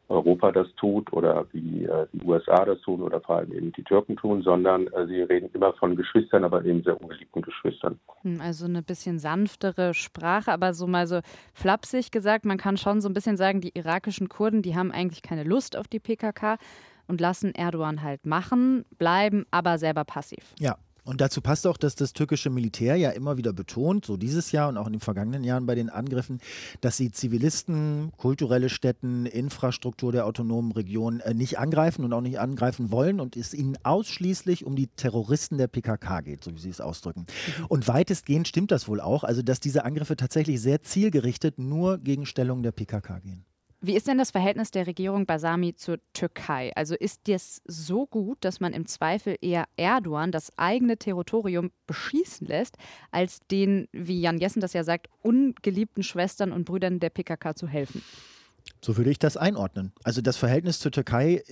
Europa 0.09 0.51
das 0.51 0.67
tut 0.75 1.11
oder 1.13 1.45
wie 1.51 1.85
äh, 1.85 2.07
die 2.13 2.23
USA 2.25 2.65
das 2.65 2.79
tun 2.81 3.01
oder 3.01 3.21
vor 3.21 3.37
allem 3.37 3.53
eben 3.53 3.71
die 3.71 3.83
Türken 3.83 4.15
tun, 4.17 4.41
sondern 4.41 4.87
äh, 4.87 5.07
sie 5.07 5.21
reden 5.21 5.49
immer 5.53 5.73
von 5.73 5.95
Geschwistern, 5.95 6.43
aber 6.43 6.63
eben 6.65 6.83
sehr 6.83 6.99
ungeliebten 7.01 7.41
Geschwistern. 7.41 7.99
Hm, 8.21 8.41
also 8.41 8.65
eine 8.65 8.81
bisschen 8.81 9.19
sanftere 9.19 9.93
Sprache, 9.93 10.51
aber 10.51 10.73
so 10.73 10.87
mal 10.87 11.07
so 11.07 11.21
flapsig 11.53 12.11
gesagt, 12.11 12.45
man 12.45 12.57
kann 12.57 12.77
schon 12.77 13.01
so 13.01 13.09
ein 13.09 13.13
bisschen 13.13 13.37
sagen, 13.37 13.61
die 13.61 13.71
irakischen 13.73 14.29
Kurden, 14.29 14.61
die 14.61 14.75
haben 14.75 14.91
eigentlich 14.91 15.21
keine 15.21 15.43
Lust 15.43 15.77
auf 15.77 15.87
die 15.87 15.99
PKK 15.99 16.57
und 17.07 17.21
lassen 17.21 17.53
Erdogan 17.53 18.01
halt 18.03 18.25
machen, 18.25 18.85
bleiben 18.97 19.45
aber 19.51 19.77
selber 19.77 20.03
passiv. 20.03 20.53
Ja, 20.59 20.77
Und 21.03 21.19
dazu 21.19 21.41
passt 21.41 21.67
auch, 21.67 21.77
dass 21.77 21.95
das 21.95 22.13
türkische 22.13 22.49
Militär 22.49 22.95
ja 22.95 23.09
immer 23.09 23.37
wieder 23.37 23.51
betont, 23.51 24.05
so 24.05 24.15
dieses 24.15 24.51
Jahr 24.51 24.69
und 24.69 24.77
auch 24.77 24.87
in 24.87 24.93
den 24.93 24.99
vergangenen 25.01 25.43
Jahren 25.43 25.65
bei 25.65 25.75
den 25.75 25.89
Angriffen, 25.89 26.39
dass 26.81 26.95
sie 26.97 27.11
Zivilisten, 27.11 28.11
kulturelle 28.17 28.69
Stätten, 28.69 29.25
Infrastruktur 29.25 30.11
der 30.11 30.25
autonomen 30.25 30.71
Region 30.71 31.19
äh, 31.19 31.33
nicht 31.33 31.59
angreifen 31.59 32.05
und 32.05 32.13
auch 32.13 32.21
nicht 32.21 32.39
angreifen 32.39 32.91
wollen 32.91 33.19
und 33.19 33.35
es 33.35 33.53
ihnen 33.53 33.77
ausschließlich 33.83 34.65
um 34.65 34.75
die 34.75 34.87
Terroristen 34.87 35.57
der 35.57 35.67
PKK 35.67 36.21
geht, 36.21 36.43
so 36.43 36.53
wie 36.55 36.59
sie 36.59 36.69
es 36.69 36.79
ausdrücken. 36.79 37.25
Mhm. 37.59 37.65
Und 37.65 37.87
weitestgehend 37.87 38.47
stimmt 38.47 38.71
das 38.71 38.87
wohl 38.87 39.01
auch, 39.01 39.23
also 39.23 39.41
dass 39.41 39.59
diese 39.59 39.83
Angriffe 39.83 40.15
tatsächlich 40.15 40.61
sehr 40.61 40.81
zielgerichtet 40.83 41.59
nur 41.59 41.97
gegen 41.97 42.25
Stellungen 42.25 42.63
der 42.63 42.71
PKK 42.71 43.19
gehen. 43.19 43.45
Wie 43.85 43.97
ist 43.97 44.07
denn 44.07 44.17
das 44.17 44.31
Verhältnis 44.31 44.71
der 44.71 44.87
Regierung 44.87 45.25
Basami 45.25 45.75
zur 45.75 45.97
Türkei? 46.13 46.71
Also 46.73 46.95
ist 46.95 47.27
das 47.27 47.61
so 47.65 48.07
gut, 48.07 48.37
dass 48.39 48.61
man 48.61 48.71
im 48.71 48.85
Zweifel 48.85 49.35
eher 49.41 49.65
Erdogan 49.75 50.31
das 50.31 50.57
eigene 50.57 50.95
Territorium 50.95 51.69
beschießen 51.85 52.47
lässt, 52.47 52.77
als 53.11 53.41
den, 53.51 53.89
wie 53.91 54.21
Jan 54.21 54.37
Jessen 54.37 54.61
das 54.61 54.71
ja 54.71 54.85
sagt, 54.85 55.09
ungeliebten 55.21 56.01
Schwestern 56.01 56.53
und 56.53 56.63
Brüdern 56.63 57.01
der 57.01 57.09
PKK 57.09 57.57
zu 57.57 57.67
helfen? 57.67 58.01
So 58.79 58.95
würde 58.95 59.11
ich 59.11 59.19
das 59.19 59.35
einordnen. 59.35 59.91
Also 60.05 60.21
das 60.21 60.37
Verhältnis 60.37 60.79
zur 60.79 60.93
Türkei 60.93 61.43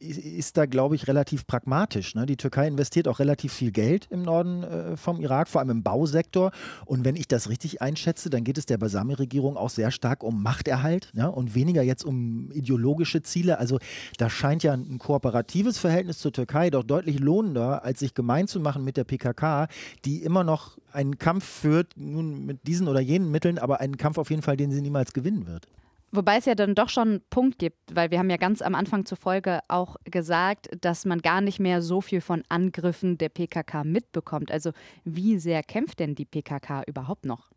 ist 0.00 0.56
da, 0.56 0.64
glaube 0.64 0.94
ich, 0.94 1.08
relativ 1.08 1.46
pragmatisch. 1.46 2.14
Ne? 2.14 2.24
Die 2.24 2.38
Türkei 2.38 2.66
investiert 2.66 3.06
auch 3.06 3.18
relativ 3.18 3.52
viel 3.52 3.70
Geld 3.70 4.06
im 4.10 4.22
Norden 4.22 4.62
äh, 4.62 4.96
vom 4.96 5.20
Irak, 5.20 5.48
vor 5.48 5.60
allem 5.60 5.70
im 5.70 5.82
Bausektor. 5.82 6.52
Und 6.86 7.04
wenn 7.04 7.16
ich 7.16 7.28
das 7.28 7.50
richtig 7.50 7.82
einschätze, 7.82 8.30
dann 8.30 8.42
geht 8.42 8.56
es 8.56 8.64
der 8.64 8.78
Basami-Regierung 8.78 9.58
auch 9.58 9.68
sehr 9.68 9.90
stark 9.90 10.22
um 10.22 10.42
Machterhalt 10.42 11.12
ja? 11.14 11.26
und 11.26 11.54
weniger 11.54 11.82
jetzt 11.82 12.04
um 12.04 12.50
ideologische 12.52 13.22
Ziele. 13.22 13.58
Also 13.58 13.78
da 14.16 14.30
scheint 14.30 14.62
ja 14.62 14.72
ein 14.72 14.98
kooperatives 14.98 15.78
Verhältnis 15.78 16.18
zur 16.18 16.32
Türkei 16.32 16.70
doch 16.70 16.82
deutlich 16.82 17.20
lohnender, 17.20 17.84
als 17.84 18.00
sich 18.00 18.14
gemein 18.14 18.48
zu 18.48 18.58
machen 18.58 18.82
mit 18.84 18.96
der 18.96 19.04
PKK, 19.04 19.68
die 20.06 20.22
immer 20.22 20.44
noch 20.44 20.78
einen 20.92 21.18
Kampf 21.18 21.44
führt, 21.44 21.92
nun 21.96 22.46
mit 22.46 22.66
diesen 22.66 22.88
oder 22.88 23.00
jenen 23.00 23.30
Mitteln, 23.30 23.58
aber 23.58 23.80
einen 23.80 23.98
Kampf 23.98 24.16
auf 24.16 24.30
jeden 24.30 24.42
Fall, 24.42 24.56
den 24.56 24.72
sie 24.72 24.80
niemals 24.80 25.12
gewinnen 25.12 25.46
wird. 25.46 25.68
Wobei 26.12 26.38
es 26.38 26.44
ja 26.44 26.56
dann 26.56 26.74
doch 26.74 26.88
schon 26.88 27.08
einen 27.08 27.20
Punkt 27.30 27.58
gibt, 27.58 27.94
weil 27.94 28.10
wir 28.10 28.18
haben 28.18 28.30
ja 28.30 28.36
ganz 28.36 28.62
am 28.62 28.74
Anfang 28.74 29.04
zur 29.06 29.16
Folge 29.16 29.60
auch 29.68 29.96
gesagt, 30.04 30.68
dass 30.80 31.04
man 31.04 31.20
gar 31.20 31.40
nicht 31.40 31.60
mehr 31.60 31.82
so 31.82 32.00
viel 32.00 32.20
von 32.20 32.42
Angriffen 32.48 33.16
der 33.16 33.28
PKK 33.28 33.84
mitbekommt. 33.84 34.50
Also 34.50 34.72
wie 35.04 35.38
sehr 35.38 35.62
kämpft 35.62 36.00
denn 36.00 36.16
die 36.16 36.24
PKK 36.24 36.82
überhaupt 36.86 37.26
noch? 37.26 37.50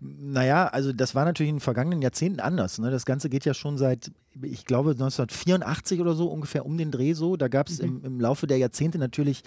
Naja, 0.00 0.66
also 0.66 0.92
das 0.92 1.14
war 1.14 1.24
natürlich 1.26 1.50
in 1.50 1.56
den 1.56 1.60
vergangenen 1.60 2.00
Jahrzehnten 2.00 2.40
anders. 2.40 2.78
Ne? 2.78 2.90
Das 2.90 3.04
Ganze 3.04 3.28
geht 3.28 3.44
ja 3.44 3.52
schon 3.52 3.76
seit, 3.76 4.10
ich 4.40 4.64
glaube, 4.64 4.92
1984 4.92 6.00
oder 6.00 6.14
so 6.14 6.28
ungefähr 6.28 6.64
um 6.64 6.78
den 6.78 6.90
Dreh 6.90 7.12
so. 7.12 7.36
Da 7.36 7.48
gab 7.48 7.68
es 7.68 7.82
mhm. 7.82 7.88
im, 7.88 8.04
im, 8.04 8.20
Laufe 8.20 8.46
der 8.46 8.56
Jahrzehnte 8.56 8.98
natürlich 8.98 9.42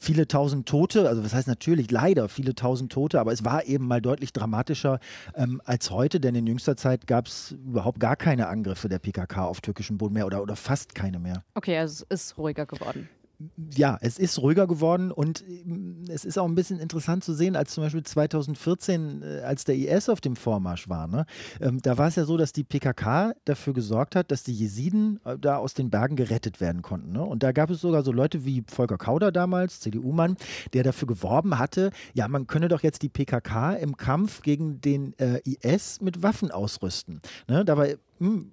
viele 0.00 0.26
tausend 0.26 0.66
Tote. 0.66 1.08
Also 1.08 1.22
was 1.22 1.34
heißt 1.34 1.48
natürlich 1.48 1.90
leider 1.90 2.28
viele 2.30 2.54
tausend 2.54 2.90
Tote, 2.90 3.20
aber 3.20 3.32
es 3.32 3.44
war 3.44 3.66
eben 3.66 3.86
mal 3.86 4.00
deutlich 4.00 4.32
dramatischer 4.32 4.98
ähm, 5.34 5.60
als 5.64 5.90
heute, 5.90 6.20
denn 6.20 6.34
in 6.34 6.46
jüngster 6.46 6.76
Zeit 6.76 7.06
gab 7.06 7.26
es 7.26 7.52
überhaupt 7.52 8.00
gar 8.00 8.16
keine 8.16 8.48
Angriffe 8.48 8.88
der 8.88 8.98
PKK 8.98 9.44
auf 9.44 9.60
türkischem 9.60 9.98
Boden 9.98 10.14
mehr 10.14 10.26
oder, 10.26 10.42
oder 10.42 10.56
fast 10.56 10.94
keine 10.94 11.18
mehr. 11.18 11.44
Okay, 11.54 11.76
also 11.76 12.06
es 12.08 12.22
ist 12.30 12.38
ruhiger 12.38 12.64
geworden 12.64 13.08
ja, 13.74 13.98
es 14.00 14.18
ist 14.18 14.38
ruhiger 14.40 14.66
geworden 14.66 15.12
und 15.12 15.44
mm, 15.46 16.10
es 16.10 16.24
ist 16.24 16.38
auch 16.38 16.46
ein 16.46 16.56
bisschen 16.56 16.80
interessant 16.80 17.22
zu 17.22 17.32
sehen, 17.32 17.54
als 17.54 17.72
zum 17.72 17.84
Beispiel 17.84 18.02
2014, 18.02 19.22
äh, 19.22 19.40
als 19.42 19.64
der 19.64 19.76
IS 19.76 20.08
auf 20.08 20.20
dem 20.20 20.34
Vormarsch 20.34 20.88
war. 20.88 21.06
Ne? 21.06 21.24
Ähm, 21.60 21.80
da 21.80 21.98
war 21.98 22.08
es 22.08 22.16
ja 22.16 22.24
so, 22.24 22.36
dass 22.36 22.52
die 22.52 22.64
PKK 22.64 23.34
dafür 23.44 23.74
gesorgt 23.74 24.16
hat, 24.16 24.32
dass 24.32 24.42
die 24.42 24.54
Jesiden 24.54 25.20
äh, 25.24 25.38
da 25.38 25.56
aus 25.56 25.74
den 25.74 25.90
Bergen 25.90 26.16
gerettet 26.16 26.60
werden 26.60 26.82
konnten. 26.82 27.12
Ne? 27.12 27.22
Und 27.22 27.42
da 27.44 27.52
gab 27.52 27.70
es 27.70 27.80
sogar 27.80 28.02
so 28.02 28.10
Leute 28.10 28.44
wie 28.44 28.64
Volker 28.66 28.98
Kauder 28.98 29.30
damals, 29.30 29.80
CDU-Mann, 29.80 30.36
der 30.72 30.82
dafür 30.82 31.06
geworben 31.06 31.58
hatte, 31.58 31.92
ja, 32.14 32.26
man 32.26 32.48
könne 32.48 32.68
doch 32.68 32.82
jetzt 32.82 33.02
die 33.02 33.08
PKK 33.08 33.74
im 33.74 33.96
Kampf 33.96 34.42
gegen 34.42 34.80
den 34.80 35.16
äh, 35.18 35.40
IS 35.44 36.00
mit 36.00 36.22
Waffen 36.24 36.50
ausrüsten. 36.50 37.20
Ne? 37.46 37.64
Dabei 37.64 37.98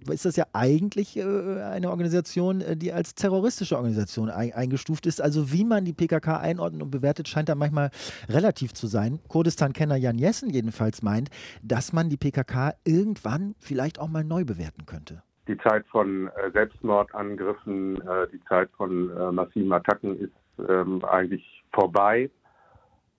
ist 0.10 0.26
das 0.26 0.36
ja 0.36 0.46
eigentlich 0.54 1.18
äh, 1.18 1.24
eine 1.24 1.90
Organisation, 1.90 2.62
äh, 2.62 2.78
die 2.78 2.94
als 2.94 3.16
terroristische 3.16 3.76
Organisation 3.76 4.30
ein, 4.30 4.54
eingestuft 4.54 5.06
ist. 5.06 5.22
Also 5.22 5.52
wie 5.52 5.66
man 5.66 5.86
die 5.86 5.94
PKK 5.94 6.38
einordnet 6.38 6.84
und 6.84 6.92
bewertet, 6.92 7.28
scheint 7.28 7.50
da 7.50 7.56
manchmal 7.56 7.90
relativ 8.30 8.74
zu 8.74 8.88
sein. 8.88 9.20
Kurdistan-Kenner 9.28 9.96
Jan 9.96 10.18
Jessen 10.18 10.50
jedenfalls 10.50 11.02
meint, 11.02 11.30
dass 11.64 11.94
man 11.94 12.10
die 12.10 12.18
PKK 12.18 12.74
irgendwann 12.84 13.56
vielleicht 13.60 14.00
auch 14.00 14.08
mal 14.08 14.24
neu 14.24 14.46
bewerten 14.46 14.86
könnte. 14.86 15.24
Die 15.48 15.58
Zeit 15.58 15.86
von 15.88 16.28
äh, 16.28 16.52
Selbstmordangriffen, 16.52 18.02
die 18.34 18.40
Zeit 18.48 18.70
von 18.78 19.36
massiven 19.36 19.72
Attacken 19.72 20.18
ist 20.18 20.34
ähm, 20.70 21.04
eigentlich 21.06 21.64
vorbei. 21.72 22.30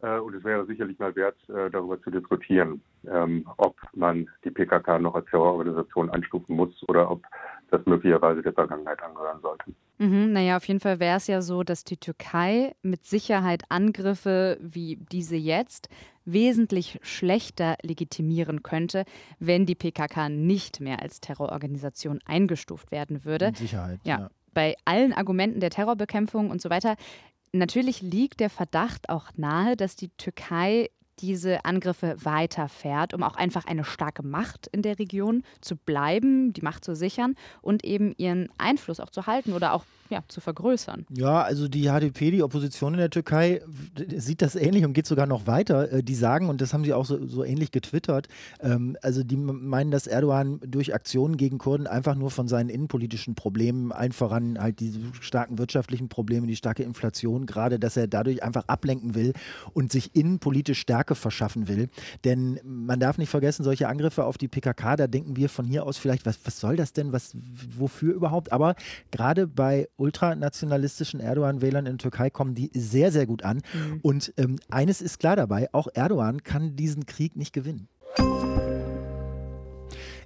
Äh, 0.03 0.19
und 0.19 0.35
es 0.35 0.45
wäre 0.45 0.67
sicherlich 0.67 0.99
mal 0.99 1.15
wert, 1.17 1.37
äh, 1.49 1.71
darüber 1.71 2.01
zu 2.03 2.11
diskutieren, 2.11 2.83
ähm, 3.11 3.47
ob 3.57 3.77
man 3.95 4.29
die 4.45 4.51
PKK 4.51 4.99
noch 4.99 5.15
als 5.15 5.27
Terrororganisation 5.31 6.11
einstufen 6.11 6.57
muss 6.57 6.71
oder 6.89 7.11
ob 7.11 7.25
das 7.71 7.85
möglicherweise 7.87 8.43
der 8.43 8.53
Vergangenheit 8.53 9.03
angehören 9.03 9.41
sollte. 9.41 9.65
Mhm, 9.99 10.33
naja, 10.33 10.57
auf 10.59 10.69
jeden 10.69 10.81
Fall 10.81 11.01
wäre 11.01 11.17
es 11.17 11.27
ja 11.27 11.41
so, 11.41 11.63
dass 11.63 11.85
die 11.85 11.97
Türkei 11.97 12.75
mit 12.83 13.07
Sicherheit 13.07 13.63
Angriffe 13.71 14.59
wie 14.61 14.97
diese 15.11 15.37
jetzt 15.37 15.89
wesentlich 16.27 16.99
schlechter 17.03 17.77
legitimieren 17.83 18.63
könnte, 18.63 19.05
wenn 19.39 19.65
die 19.65 19.75
PKK 19.75 20.29
nicht 20.29 20.81
mehr 20.81 21.01
als 21.01 21.21
Terrororganisation 21.21 22.19
eingestuft 22.27 22.93
werden 22.93 23.25
würde. 23.25 23.47
Mit 23.47 23.57
Sicherheit. 23.57 24.01
Ja. 24.05 24.19
ja. 24.19 24.31
Bei 24.53 24.75
allen 24.85 25.13
Argumenten 25.13 25.61
der 25.61 25.71
Terrorbekämpfung 25.71 26.51
und 26.51 26.61
so 26.61 26.69
weiter 26.69 26.97
Natürlich 27.59 28.03
liegt 28.03 28.41
der 28.41 28.51
Verdacht 28.51 29.09
auch 29.09 29.29
nahe, 29.37 29.77
dass 29.77 29.97
die 29.97 30.11
Türkei 30.17 30.91
diese 31.21 31.65
Angriffe 31.65 32.17
weiterfährt, 32.23 33.15
um 33.15 33.23
auch 33.23 33.37
einfach 33.37 33.65
eine 33.65 33.85
starke 33.85 34.23
Macht 34.23 34.67
in 34.67 34.83
der 34.83 34.99
Region 34.99 35.43
zu 35.61 35.77
bleiben, 35.77 36.53
die 36.53 36.61
Macht 36.61 36.85
zu 36.85 36.95
sichern 36.95 37.35
und 37.63 37.85
eben 37.85 38.15
ihren 38.19 38.51
Einfluss 38.59 39.01
auch 39.01 39.11
zu 39.11 39.27
halten 39.27 39.53
oder 39.53 39.73
auch 39.73 39.85
ja, 40.09 40.23
zu 40.29 40.41
vergrößern. 40.41 41.07
Ja, 41.11 41.43
also 41.43 41.69
die 41.69 41.89
HDP, 41.89 42.31
die 42.31 42.43
Opposition 42.43 42.95
in 42.95 42.99
der 43.01 43.11
Türkei, 43.11 43.63
sieht 44.17 44.43
das 44.43 44.57
ähnlich 44.57 44.85
und 44.85 44.93
geht 44.93 45.07
sogar 45.07 45.27
noch 45.27 45.47
weiter. 45.47 45.93
Äh, 45.93 46.03
die 46.03 46.15
sagen, 46.15 46.49
und 46.49 46.61
das 46.61 46.73
haben 46.73 46.85
sie 46.85 46.93
auch 46.93 47.05
so, 47.05 47.27
so 47.27 47.45
ähnlich 47.45 47.71
getwittert, 47.71 48.29
ähm, 48.61 48.97
also 49.03 49.23
die 49.23 49.37
meinen, 49.37 49.91
dass 49.91 50.07
Erdogan 50.07 50.61
durch 50.67 50.95
Aktionen 50.95 51.37
gegen 51.37 51.59
Kurden 51.59 51.87
einfach 51.87 52.15
nur 52.15 52.31
von 52.31 52.49
seinen 52.49 52.69
innenpolitischen 52.69 53.35
Problemen, 53.35 53.93
allen 53.93 54.13
voran 54.13 54.59
halt 54.59 54.81
diese 54.81 55.01
starken 55.21 55.59
wirtschaftlichen 55.59 56.09
Probleme, 56.09 56.47
die 56.47 56.57
starke 56.57 56.83
Inflation, 56.83 57.47
gerade, 57.47 57.79
dass 57.79 57.97
er 57.97 58.07
dadurch 58.07 58.43
einfach 58.43 58.65
ablenken 58.67 59.15
will 59.15 59.33
und 59.75 59.93
sich 59.93 60.15
innenpolitisch 60.15 60.79
Stärke 60.79 61.15
verschaffen 61.15 61.69
will. 61.69 61.89
Denn 62.25 62.61
man 62.65 63.01
darf 63.01 63.19
nicht 63.19 63.31
vergessen, 63.31 63.65
solche 63.65 63.89
Angriffe 63.89 64.25
auf 64.25 64.39
die 64.39 64.49
PKK, 64.49 64.97
da 64.97 65.07
denken 65.07 65.37
wir 65.37 65.49
von 65.49 65.67
hier 65.67 65.85
aus 65.85 65.99
vielleicht, 65.99 66.27
was, 66.27 66.39
was 66.45 66.61
soll 66.61 66.77
das 66.77 66.93
denn, 66.93 67.13
was, 67.13 67.37
wofür 67.77 68.15
überhaupt? 68.15 68.53
Aber 68.53 68.77
gerade 69.11 69.47
bei 69.47 69.89
ultranationalistischen 69.97 71.21
Erdogan-Wählern 71.21 71.87
in 71.87 71.93
der 71.97 72.03
Türkei 72.03 72.31
kommen 72.31 72.55
die 72.55 72.71
sehr, 72.75 73.13
sehr 73.13 73.27
gut 73.27 73.43
an. 73.43 73.63
Mhm. 73.73 74.01
Und 74.03 74.35
ähm, 74.37 74.57
eines 74.69 75.01
ist 75.01 75.19
klar 75.19 75.37
dabei, 75.37 75.69
auch 75.73 75.89
Erdogan 75.95 76.43
kann 76.43 76.77
diesen 76.77 77.07
Krieg 77.07 77.37
nicht 77.37 77.53
gewinnen. 77.53 77.89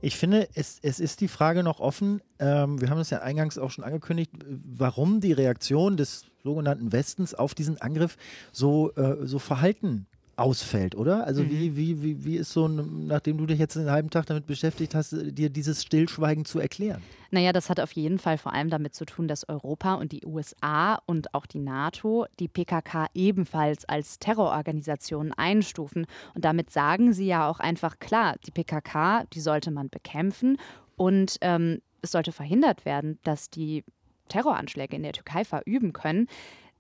Ich 0.03 0.17
finde, 0.17 0.49
es, 0.55 0.79
es 0.83 0.99
ist 0.99 1.21
die 1.21 1.29
Frage 1.29 1.63
noch 1.63 1.79
offen, 1.79 2.23
ähm, 2.39 2.81
wir 2.81 2.89
haben 2.89 2.99
das 2.99 3.11
ja 3.11 3.19
eingangs 3.19 3.59
auch 3.59 3.71
schon 3.71 3.85
angekündigt, 3.85 4.33
warum 4.47 5.21
die 5.21 5.33
Reaktion 5.33 5.99
des 5.99 6.25
sogenannten 6.43 6.91
Westens 6.91 7.35
auf 7.35 7.55
diesen 7.55 7.81
Angriff 7.83 8.17
so, 8.51 8.93
äh, 8.95 9.27
so 9.27 9.39
verhalten 9.39 10.07
ausfällt, 10.41 10.95
oder? 10.95 11.27
Also 11.27 11.43
mhm. 11.43 11.51
wie, 11.51 11.77
wie, 11.77 12.03
wie, 12.03 12.25
wie 12.25 12.37
ist 12.37 12.53
so, 12.53 12.67
nachdem 12.67 13.39
du 13.39 13.47
dich 13.47 13.59
jetzt 13.59 13.77
einen 13.77 13.91
halben 13.91 14.11
Tag 14.11 14.27
damit 14.27 14.47
beschäftigt 14.47 14.95
hast, 14.95 15.15
dir 15.15 15.51
dieses 15.51 15.83
Stillschweigen 15.83 16.45
zu 16.45 16.59
erklären? 16.59 17.03
Naja, 17.31 17.53
das 17.53 17.71
hat 17.71 17.79
auf 17.79 17.93
jeden 17.93 18.19
Fall 18.19 18.39
vor 18.39 18.53
allem 18.53 18.71
damit 18.71 18.95
zu 18.95 19.05
tun, 19.05 19.29
dass 19.29 19.49
Europa 19.49 19.95
und 19.95 20.13
die 20.13 20.25
USA 20.25 20.99
und 21.07 21.35
auch 21.35 21.47
die 21.47 21.61
NATO 21.61 22.27
die 22.41 22.49
PKK 22.49 23.07
ebenfalls 23.15 23.85
als 23.85 24.19
Terrororganisationen 24.19 25.33
einstufen. 25.33 26.07
Und 26.35 26.45
damit 26.45 26.71
sagen 26.71 27.13
sie 27.13 27.27
ja 27.27 27.49
auch 27.49 27.61
einfach 27.61 27.99
klar, 28.01 28.37
die 28.47 28.51
PKK, 28.51 29.25
die 29.33 29.41
sollte 29.41 29.71
man 29.71 29.91
bekämpfen 29.91 30.57
und 30.97 31.37
ähm, 31.43 31.83
es 32.03 32.13
sollte 32.13 32.33
verhindert 32.33 32.85
werden, 32.85 33.19
dass 33.23 33.51
die 33.51 33.85
Terroranschläge 34.29 34.97
in 34.97 35.03
der 35.03 35.13
Türkei 35.13 35.45
verüben 35.45 35.93
können. 35.93 36.29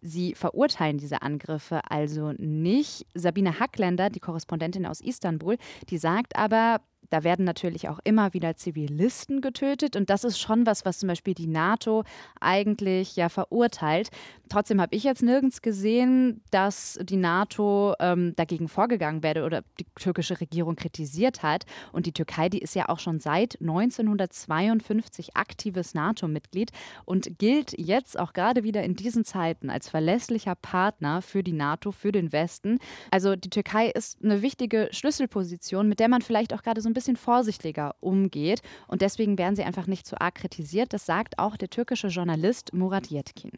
Sie 0.02 0.34
verurteilen 0.34 0.98
diese 0.98 1.22
Angriffe 1.22 1.80
also 1.90 2.32
nicht. 2.38 3.06
Sabine 3.14 3.60
Hackländer, 3.60 4.10
die 4.10 4.20
Korrespondentin 4.20 4.86
aus 4.86 5.00
Istanbul, 5.00 5.56
die 5.88 5.98
sagt 5.98 6.36
aber, 6.36 6.80
Da 7.10 7.24
werden 7.24 7.44
natürlich 7.44 7.88
auch 7.88 7.98
immer 8.04 8.32
wieder 8.32 8.56
Zivilisten 8.56 9.40
getötet 9.40 9.96
und 9.96 10.10
das 10.10 10.24
ist 10.24 10.38
schon 10.38 10.66
was, 10.66 10.84
was 10.84 11.00
zum 11.00 11.08
Beispiel 11.08 11.34
die 11.34 11.46
NATO 11.46 12.04
eigentlich 12.40 13.16
ja 13.16 13.28
verurteilt. 13.28 14.10
Trotzdem 14.48 14.80
habe 14.80 14.96
ich 14.96 15.04
jetzt 15.04 15.22
nirgends 15.22 15.62
gesehen, 15.62 16.42
dass 16.50 16.98
die 17.02 17.16
NATO 17.16 17.94
ähm, 18.00 18.34
dagegen 18.34 18.68
vorgegangen 18.68 19.22
werde 19.22 19.44
oder 19.44 19.62
die 19.78 19.86
türkische 19.94 20.40
Regierung 20.40 20.74
kritisiert 20.74 21.42
hat. 21.44 21.66
Und 21.92 22.06
die 22.06 22.12
Türkei, 22.12 22.48
die 22.48 22.58
ist 22.58 22.74
ja 22.74 22.88
auch 22.88 22.98
schon 22.98 23.20
seit 23.20 23.60
1952 23.60 25.36
aktives 25.36 25.94
NATO-Mitglied 25.94 26.72
und 27.04 27.38
gilt 27.38 27.78
jetzt 27.78 28.18
auch 28.18 28.32
gerade 28.32 28.64
wieder 28.64 28.82
in 28.82 28.96
diesen 28.96 29.24
Zeiten 29.24 29.70
als 29.70 29.88
verlässlicher 29.88 30.56
Partner 30.56 31.22
für 31.22 31.44
die 31.44 31.52
NATO, 31.52 31.92
für 31.92 32.10
den 32.10 32.32
Westen. 32.32 32.78
Also 33.12 33.36
die 33.36 33.50
Türkei 33.50 33.88
ist 33.88 34.18
eine 34.22 34.42
wichtige 34.42 34.88
Schlüsselposition, 34.90 35.88
mit 35.88 36.00
der 36.00 36.08
man 36.08 36.22
vielleicht 36.22 36.52
auch 36.54 36.62
gerade 36.62 36.80
so 36.80 36.88
ein 36.88 36.92
bisschen 36.92 36.99
vorsichtiger 37.16 37.94
umgeht. 38.00 38.62
Und 38.88 39.02
deswegen 39.02 39.38
werden 39.38 39.56
sie 39.56 39.62
einfach 39.62 39.86
nicht 39.86 40.06
zu 40.06 40.20
arg 40.20 40.34
kritisiert. 40.36 40.92
Das 40.92 41.06
sagt 41.06 41.38
auch 41.38 41.56
der 41.56 41.70
türkische 41.70 42.08
Journalist 42.08 42.72
Murat 42.72 43.10
Yetkin. 43.10 43.50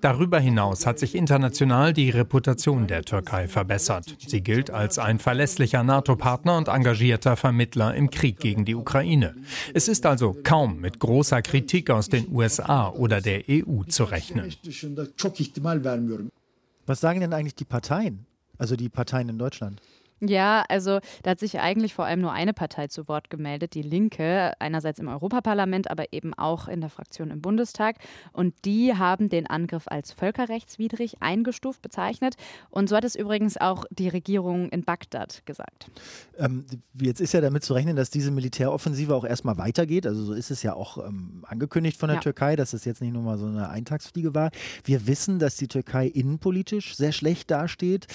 Darüber 0.00 0.40
hinaus 0.40 0.86
hat 0.86 0.98
sich 0.98 1.14
international 1.14 1.92
die 1.92 2.10
Reputation 2.10 2.86
der 2.86 3.02
Türkei 3.02 3.48
verbessert. 3.48 4.16
Sie 4.26 4.40
gilt 4.40 4.70
als 4.70 4.98
ein 4.98 5.18
verlässlicher 5.18 5.82
NATO-Partner 5.82 6.56
und 6.56 6.68
engagierter 6.68 7.36
Vermittler 7.36 7.94
im 7.94 8.10
Krieg 8.10 8.38
gegen 8.38 8.64
die 8.64 8.74
Ukraine. 8.74 9.34
Es 9.72 9.88
ist 9.88 10.06
also 10.06 10.36
kaum 10.42 10.80
mit 10.80 10.98
großer 11.00 11.42
Kritik 11.42 11.90
aus 11.90 12.08
den 12.08 12.30
USA 12.32 12.88
oder 12.88 13.20
der 13.20 13.42
EU 13.48 13.82
zu 13.84 14.04
rechnen. 14.04 14.52
Was 16.86 17.00
sagen 17.00 17.20
denn 17.20 17.32
eigentlich 17.32 17.54
die 17.54 17.64
Parteien? 17.64 18.26
Also 18.58 18.76
die 18.76 18.88
Parteien 18.88 19.28
in 19.28 19.38
Deutschland? 19.38 19.80
Ja, 20.20 20.64
also 20.68 21.00
da 21.22 21.32
hat 21.32 21.40
sich 21.40 21.58
eigentlich 21.60 21.94
vor 21.94 22.04
allem 22.04 22.20
nur 22.20 22.32
eine 22.32 22.54
Partei 22.54 22.86
zu 22.86 23.08
Wort 23.08 23.30
gemeldet, 23.30 23.74
die 23.74 23.82
Linke, 23.82 24.52
einerseits 24.60 24.98
im 24.98 25.08
Europaparlament, 25.08 25.90
aber 25.90 26.12
eben 26.12 26.34
auch 26.34 26.68
in 26.68 26.80
der 26.80 26.90
Fraktion 26.90 27.30
im 27.30 27.40
Bundestag. 27.40 27.96
Und 28.32 28.54
die 28.64 28.94
haben 28.94 29.28
den 29.28 29.46
Angriff 29.46 29.84
als 29.86 30.12
völkerrechtswidrig 30.12 31.16
eingestuft 31.20 31.82
bezeichnet. 31.82 32.36
Und 32.70 32.88
so 32.88 32.96
hat 32.96 33.04
es 33.04 33.16
übrigens 33.16 33.56
auch 33.56 33.84
die 33.90 34.08
Regierung 34.08 34.68
in 34.70 34.84
Bagdad 34.84 35.44
gesagt. 35.46 35.90
Ähm, 36.38 36.64
jetzt 37.00 37.20
ist 37.20 37.34
ja 37.34 37.40
damit 37.40 37.64
zu 37.64 37.74
rechnen, 37.74 37.96
dass 37.96 38.10
diese 38.10 38.30
Militäroffensive 38.30 39.14
auch 39.14 39.24
erstmal 39.24 39.58
weitergeht. 39.58 40.06
Also 40.06 40.24
so 40.24 40.32
ist 40.32 40.50
es 40.50 40.62
ja 40.62 40.74
auch 40.74 40.98
ähm, 40.98 41.44
angekündigt 41.46 41.98
von 41.98 42.08
der 42.08 42.16
ja. 42.16 42.22
Türkei, 42.22 42.56
dass 42.56 42.72
es 42.72 42.84
jetzt 42.84 43.00
nicht 43.00 43.12
nur 43.12 43.22
mal 43.22 43.36
so 43.36 43.46
eine 43.46 43.68
Eintagsfliege 43.68 44.34
war. 44.34 44.50
Wir 44.84 45.06
wissen, 45.06 45.38
dass 45.38 45.56
die 45.56 45.68
Türkei 45.68 46.06
innenpolitisch 46.06 46.96
sehr 46.96 47.12
schlecht 47.12 47.50
dasteht. 47.50 48.06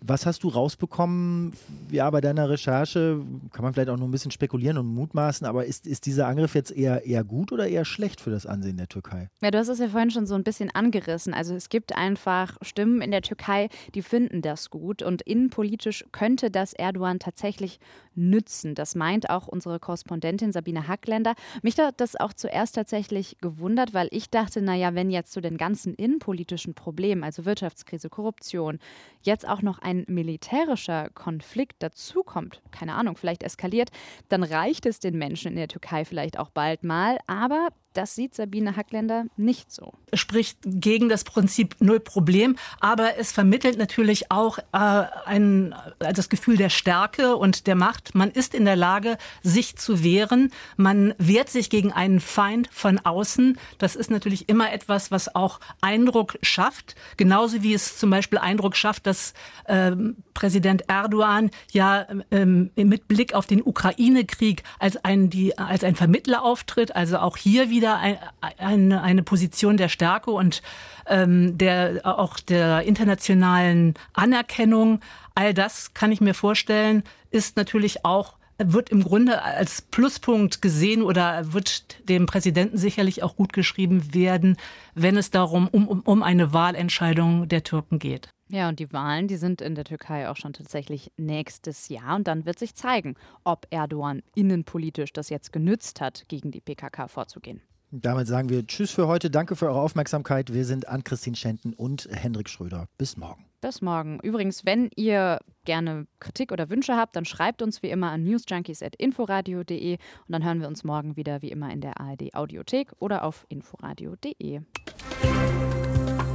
Was 0.00 0.26
hast 0.26 0.42
du 0.42 0.48
rausbekommen, 0.48 1.54
ja, 1.90 2.10
bei 2.10 2.20
deiner 2.20 2.50
Recherche? 2.50 3.22
Kann 3.52 3.62
man 3.62 3.72
vielleicht 3.72 3.88
auch 3.88 3.96
nur 3.96 4.06
ein 4.06 4.10
bisschen 4.10 4.30
spekulieren 4.30 4.76
und 4.76 4.86
mutmaßen, 4.86 5.46
aber 5.46 5.64
ist, 5.64 5.86
ist 5.86 6.04
dieser 6.04 6.26
Angriff 6.26 6.54
jetzt 6.54 6.72
eher, 6.72 7.06
eher 7.06 7.24
gut 7.24 7.52
oder 7.52 7.66
eher 7.66 7.86
schlecht 7.86 8.20
für 8.20 8.30
das 8.30 8.44
Ansehen 8.44 8.76
der 8.76 8.88
Türkei? 8.88 9.30
Ja, 9.40 9.50
du 9.50 9.58
hast 9.58 9.68
es 9.68 9.78
ja 9.78 9.88
vorhin 9.88 10.10
schon 10.10 10.26
so 10.26 10.34
ein 10.34 10.44
bisschen 10.44 10.70
angerissen. 10.70 11.32
Also 11.32 11.54
es 11.54 11.70
gibt 11.70 11.96
einfach 11.96 12.58
Stimmen 12.60 13.00
in 13.00 13.12
der 13.12 13.22
Türkei, 13.22 13.70
die 13.94 14.02
finden 14.02 14.42
das 14.42 14.68
gut 14.68 15.02
und 15.02 15.22
innenpolitisch 15.22 16.04
könnte 16.12 16.50
das 16.50 16.74
Erdogan 16.74 17.18
tatsächlich 17.18 17.80
nützen. 18.14 18.74
Das 18.74 18.94
meint 18.94 19.30
auch 19.30 19.48
unsere 19.48 19.80
Korrespondentin 19.80 20.52
Sabine 20.52 20.86
Hackländer. 20.86 21.34
Mich 21.62 21.78
hat 21.78 22.00
das 22.00 22.16
auch 22.16 22.32
zuerst 22.32 22.74
tatsächlich 22.74 23.36
gewundert, 23.40 23.94
weil 23.94 24.08
ich 24.10 24.30
dachte, 24.30 24.62
naja, 24.62 24.94
wenn 24.94 25.10
jetzt 25.10 25.32
zu 25.32 25.40
den 25.40 25.56
ganzen 25.56 25.94
innenpolitischen 25.94 26.74
Problemen, 26.74 27.24
also 27.24 27.44
Wirtschaftskrise, 27.44 28.08
Korruption, 28.08 28.78
jetzt 29.22 29.48
auch 29.48 29.62
noch 29.62 29.78
ein 29.78 29.93
militärischer 30.08 31.10
Konflikt 31.10 31.82
dazukommt, 31.82 32.60
keine 32.72 32.94
Ahnung, 32.94 33.16
vielleicht 33.16 33.44
eskaliert, 33.44 33.90
dann 34.28 34.42
reicht 34.42 34.86
es 34.86 34.98
den 34.98 35.16
Menschen 35.16 35.52
in 35.52 35.56
der 35.56 35.68
Türkei 35.68 36.04
vielleicht 36.04 36.38
auch 36.38 36.50
bald 36.50 36.82
mal. 36.82 37.18
Aber 37.26 37.68
das 37.94 38.14
sieht 38.14 38.34
Sabine 38.34 38.76
Hackländer 38.76 39.24
nicht 39.36 39.72
so. 39.72 39.94
Es 40.10 40.20
spricht 40.20 40.58
gegen 40.64 41.08
das 41.08 41.24
Prinzip 41.24 41.76
Null 41.78 42.00
Problem, 42.00 42.56
aber 42.80 43.16
es 43.18 43.32
vermittelt 43.32 43.78
natürlich 43.78 44.30
auch 44.30 44.58
äh, 44.58 44.62
ein, 44.72 45.74
äh, 46.00 46.12
das 46.12 46.28
Gefühl 46.28 46.56
der 46.56 46.70
Stärke 46.70 47.36
und 47.36 47.66
der 47.66 47.76
Macht. 47.76 48.14
Man 48.14 48.30
ist 48.30 48.54
in 48.54 48.64
der 48.64 48.76
Lage, 48.76 49.16
sich 49.42 49.76
zu 49.76 50.02
wehren. 50.02 50.52
Man 50.76 51.14
wehrt 51.18 51.48
sich 51.48 51.70
gegen 51.70 51.92
einen 51.92 52.20
Feind 52.20 52.68
von 52.72 52.98
außen. 52.98 53.58
Das 53.78 53.96
ist 53.96 54.10
natürlich 54.10 54.48
immer 54.48 54.72
etwas, 54.72 55.10
was 55.10 55.34
auch 55.34 55.60
Eindruck 55.80 56.36
schafft. 56.42 56.96
Genauso 57.16 57.62
wie 57.62 57.74
es 57.74 57.96
zum 57.96 58.10
Beispiel 58.10 58.38
Eindruck 58.38 58.76
schafft, 58.76 59.06
dass 59.06 59.34
äh, 59.66 59.92
Präsident 60.34 60.88
Erdogan 60.88 61.50
ja 61.70 62.06
ähm, 62.32 62.70
mit 62.74 63.06
Blick 63.06 63.34
auf 63.34 63.46
den 63.46 63.62
Ukraine-Krieg 63.62 64.64
als 64.80 64.96
ein, 65.04 65.30
die, 65.30 65.56
als 65.56 65.84
ein 65.84 65.94
Vermittler 65.94 66.42
auftritt. 66.42 66.96
Also 66.96 67.18
auch 67.18 67.36
hier 67.36 67.70
wieder 67.70 67.83
wieder 67.84 67.98
ein, 67.98 68.18
ein, 68.40 68.92
eine 68.92 69.22
Position 69.22 69.76
der 69.76 69.88
Stärke 69.88 70.30
und 70.30 70.62
ähm, 71.06 71.58
der 71.58 72.00
auch 72.04 72.40
der 72.40 72.82
internationalen 72.84 73.94
Anerkennung. 74.14 75.00
All 75.34 75.52
das 75.52 75.92
kann 75.92 76.10
ich 76.10 76.22
mir 76.22 76.32
vorstellen, 76.32 77.02
ist 77.30 77.56
natürlich 77.56 78.04
auch 78.04 78.36
wird 78.56 78.88
im 78.90 79.02
Grunde 79.02 79.42
als 79.42 79.82
Pluspunkt 79.82 80.62
gesehen 80.62 81.02
oder 81.02 81.52
wird 81.52 82.08
dem 82.08 82.26
Präsidenten 82.26 82.78
sicherlich 82.78 83.22
auch 83.24 83.34
gut 83.34 83.52
geschrieben 83.52 84.14
werden, 84.14 84.56
wenn 84.94 85.16
es 85.16 85.30
darum 85.30 85.66
um, 85.66 85.88
um, 85.88 86.22
eine 86.22 86.52
Wahlentscheidung 86.52 87.48
der 87.48 87.64
Türken 87.64 87.98
geht. 87.98 88.28
Ja, 88.48 88.68
und 88.68 88.78
die 88.78 88.92
Wahlen, 88.92 89.26
die 89.26 89.38
sind 89.38 89.60
in 89.60 89.74
der 89.74 89.84
Türkei 89.84 90.28
auch 90.28 90.36
schon 90.36 90.52
tatsächlich 90.52 91.10
nächstes 91.16 91.88
Jahr. 91.88 92.14
Und 92.14 92.28
dann 92.28 92.46
wird 92.46 92.60
sich 92.60 92.76
zeigen, 92.76 93.16
ob 93.42 93.66
Erdogan 93.70 94.22
innenpolitisch 94.36 95.12
das 95.12 95.30
jetzt 95.30 95.52
genützt 95.52 96.00
hat, 96.00 96.24
gegen 96.28 96.52
die 96.52 96.60
PKK 96.60 97.08
vorzugehen. 97.08 97.60
Damit 98.02 98.26
sagen 98.26 98.48
wir 98.48 98.66
Tschüss 98.66 98.90
für 98.90 99.06
heute. 99.06 99.30
Danke 99.30 99.54
für 99.54 99.66
eure 99.66 99.80
Aufmerksamkeit. 99.80 100.52
Wir 100.52 100.64
sind 100.64 100.88
Ann-Christine 100.88 101.36
Schenten 101.36 101.72
und 101.72 102.08
Hendrik 102.10 102.48
Schröder. 102.48 102.88
Bis 102.98 103.16
morgen. 103.16 103.44
Bis 103.60 103.82
morgen. 103.82 104.18
Übrigens, 104.20 104.64
wenn 104.64 104.90
ihr 104.96 105.38
gerne 105.64 106.08
Kritik 106.18 106.50
oder 106.50 106.70
Wünsche 106.70 106.96
habt, 106.96 107.14
dann 107.14 107.24
schreibt 107.24 107.62
uns 107.62 107.84
wie 107.84 107.90
immer 107.90 108.10
an 108.10 108.24
newsjunkies.inforadio.de 108.24 109.92
und 109.92 110.32
dann 110.32 110.44
hören 110.44 110.60
wir 110.60 110.66
uns 110.66 110.82
morgen 110.82 111.16
wieder 111.16 111.40
wie 111.40 111.50
immer 111.50 111.72
in 111.72 111.80
der 111.80 112.00
ARD 112.00 112.34
Audiothek 112.34 112.90
oder 112.98 113.22
auf 113.22 113.46
inforadio.de. 113.48 114.60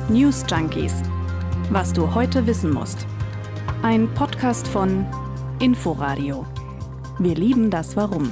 News 0.10 0.46
Junkies. 0.50 1.04
Was 1.72 1.92
du 1.92 2.16
heute 2.16 2.48
wissen 2.48 2.72
musst. 2.72 3.06
Ein 3.84 4.12
Podcast 4.14 4.66
von 4.66 5.06
Inforadio. 5.60 6.48
Wir 7.20 7.36
lieben 7.36 7.70
das 7.70 7.98
Warum. 7.98 8.32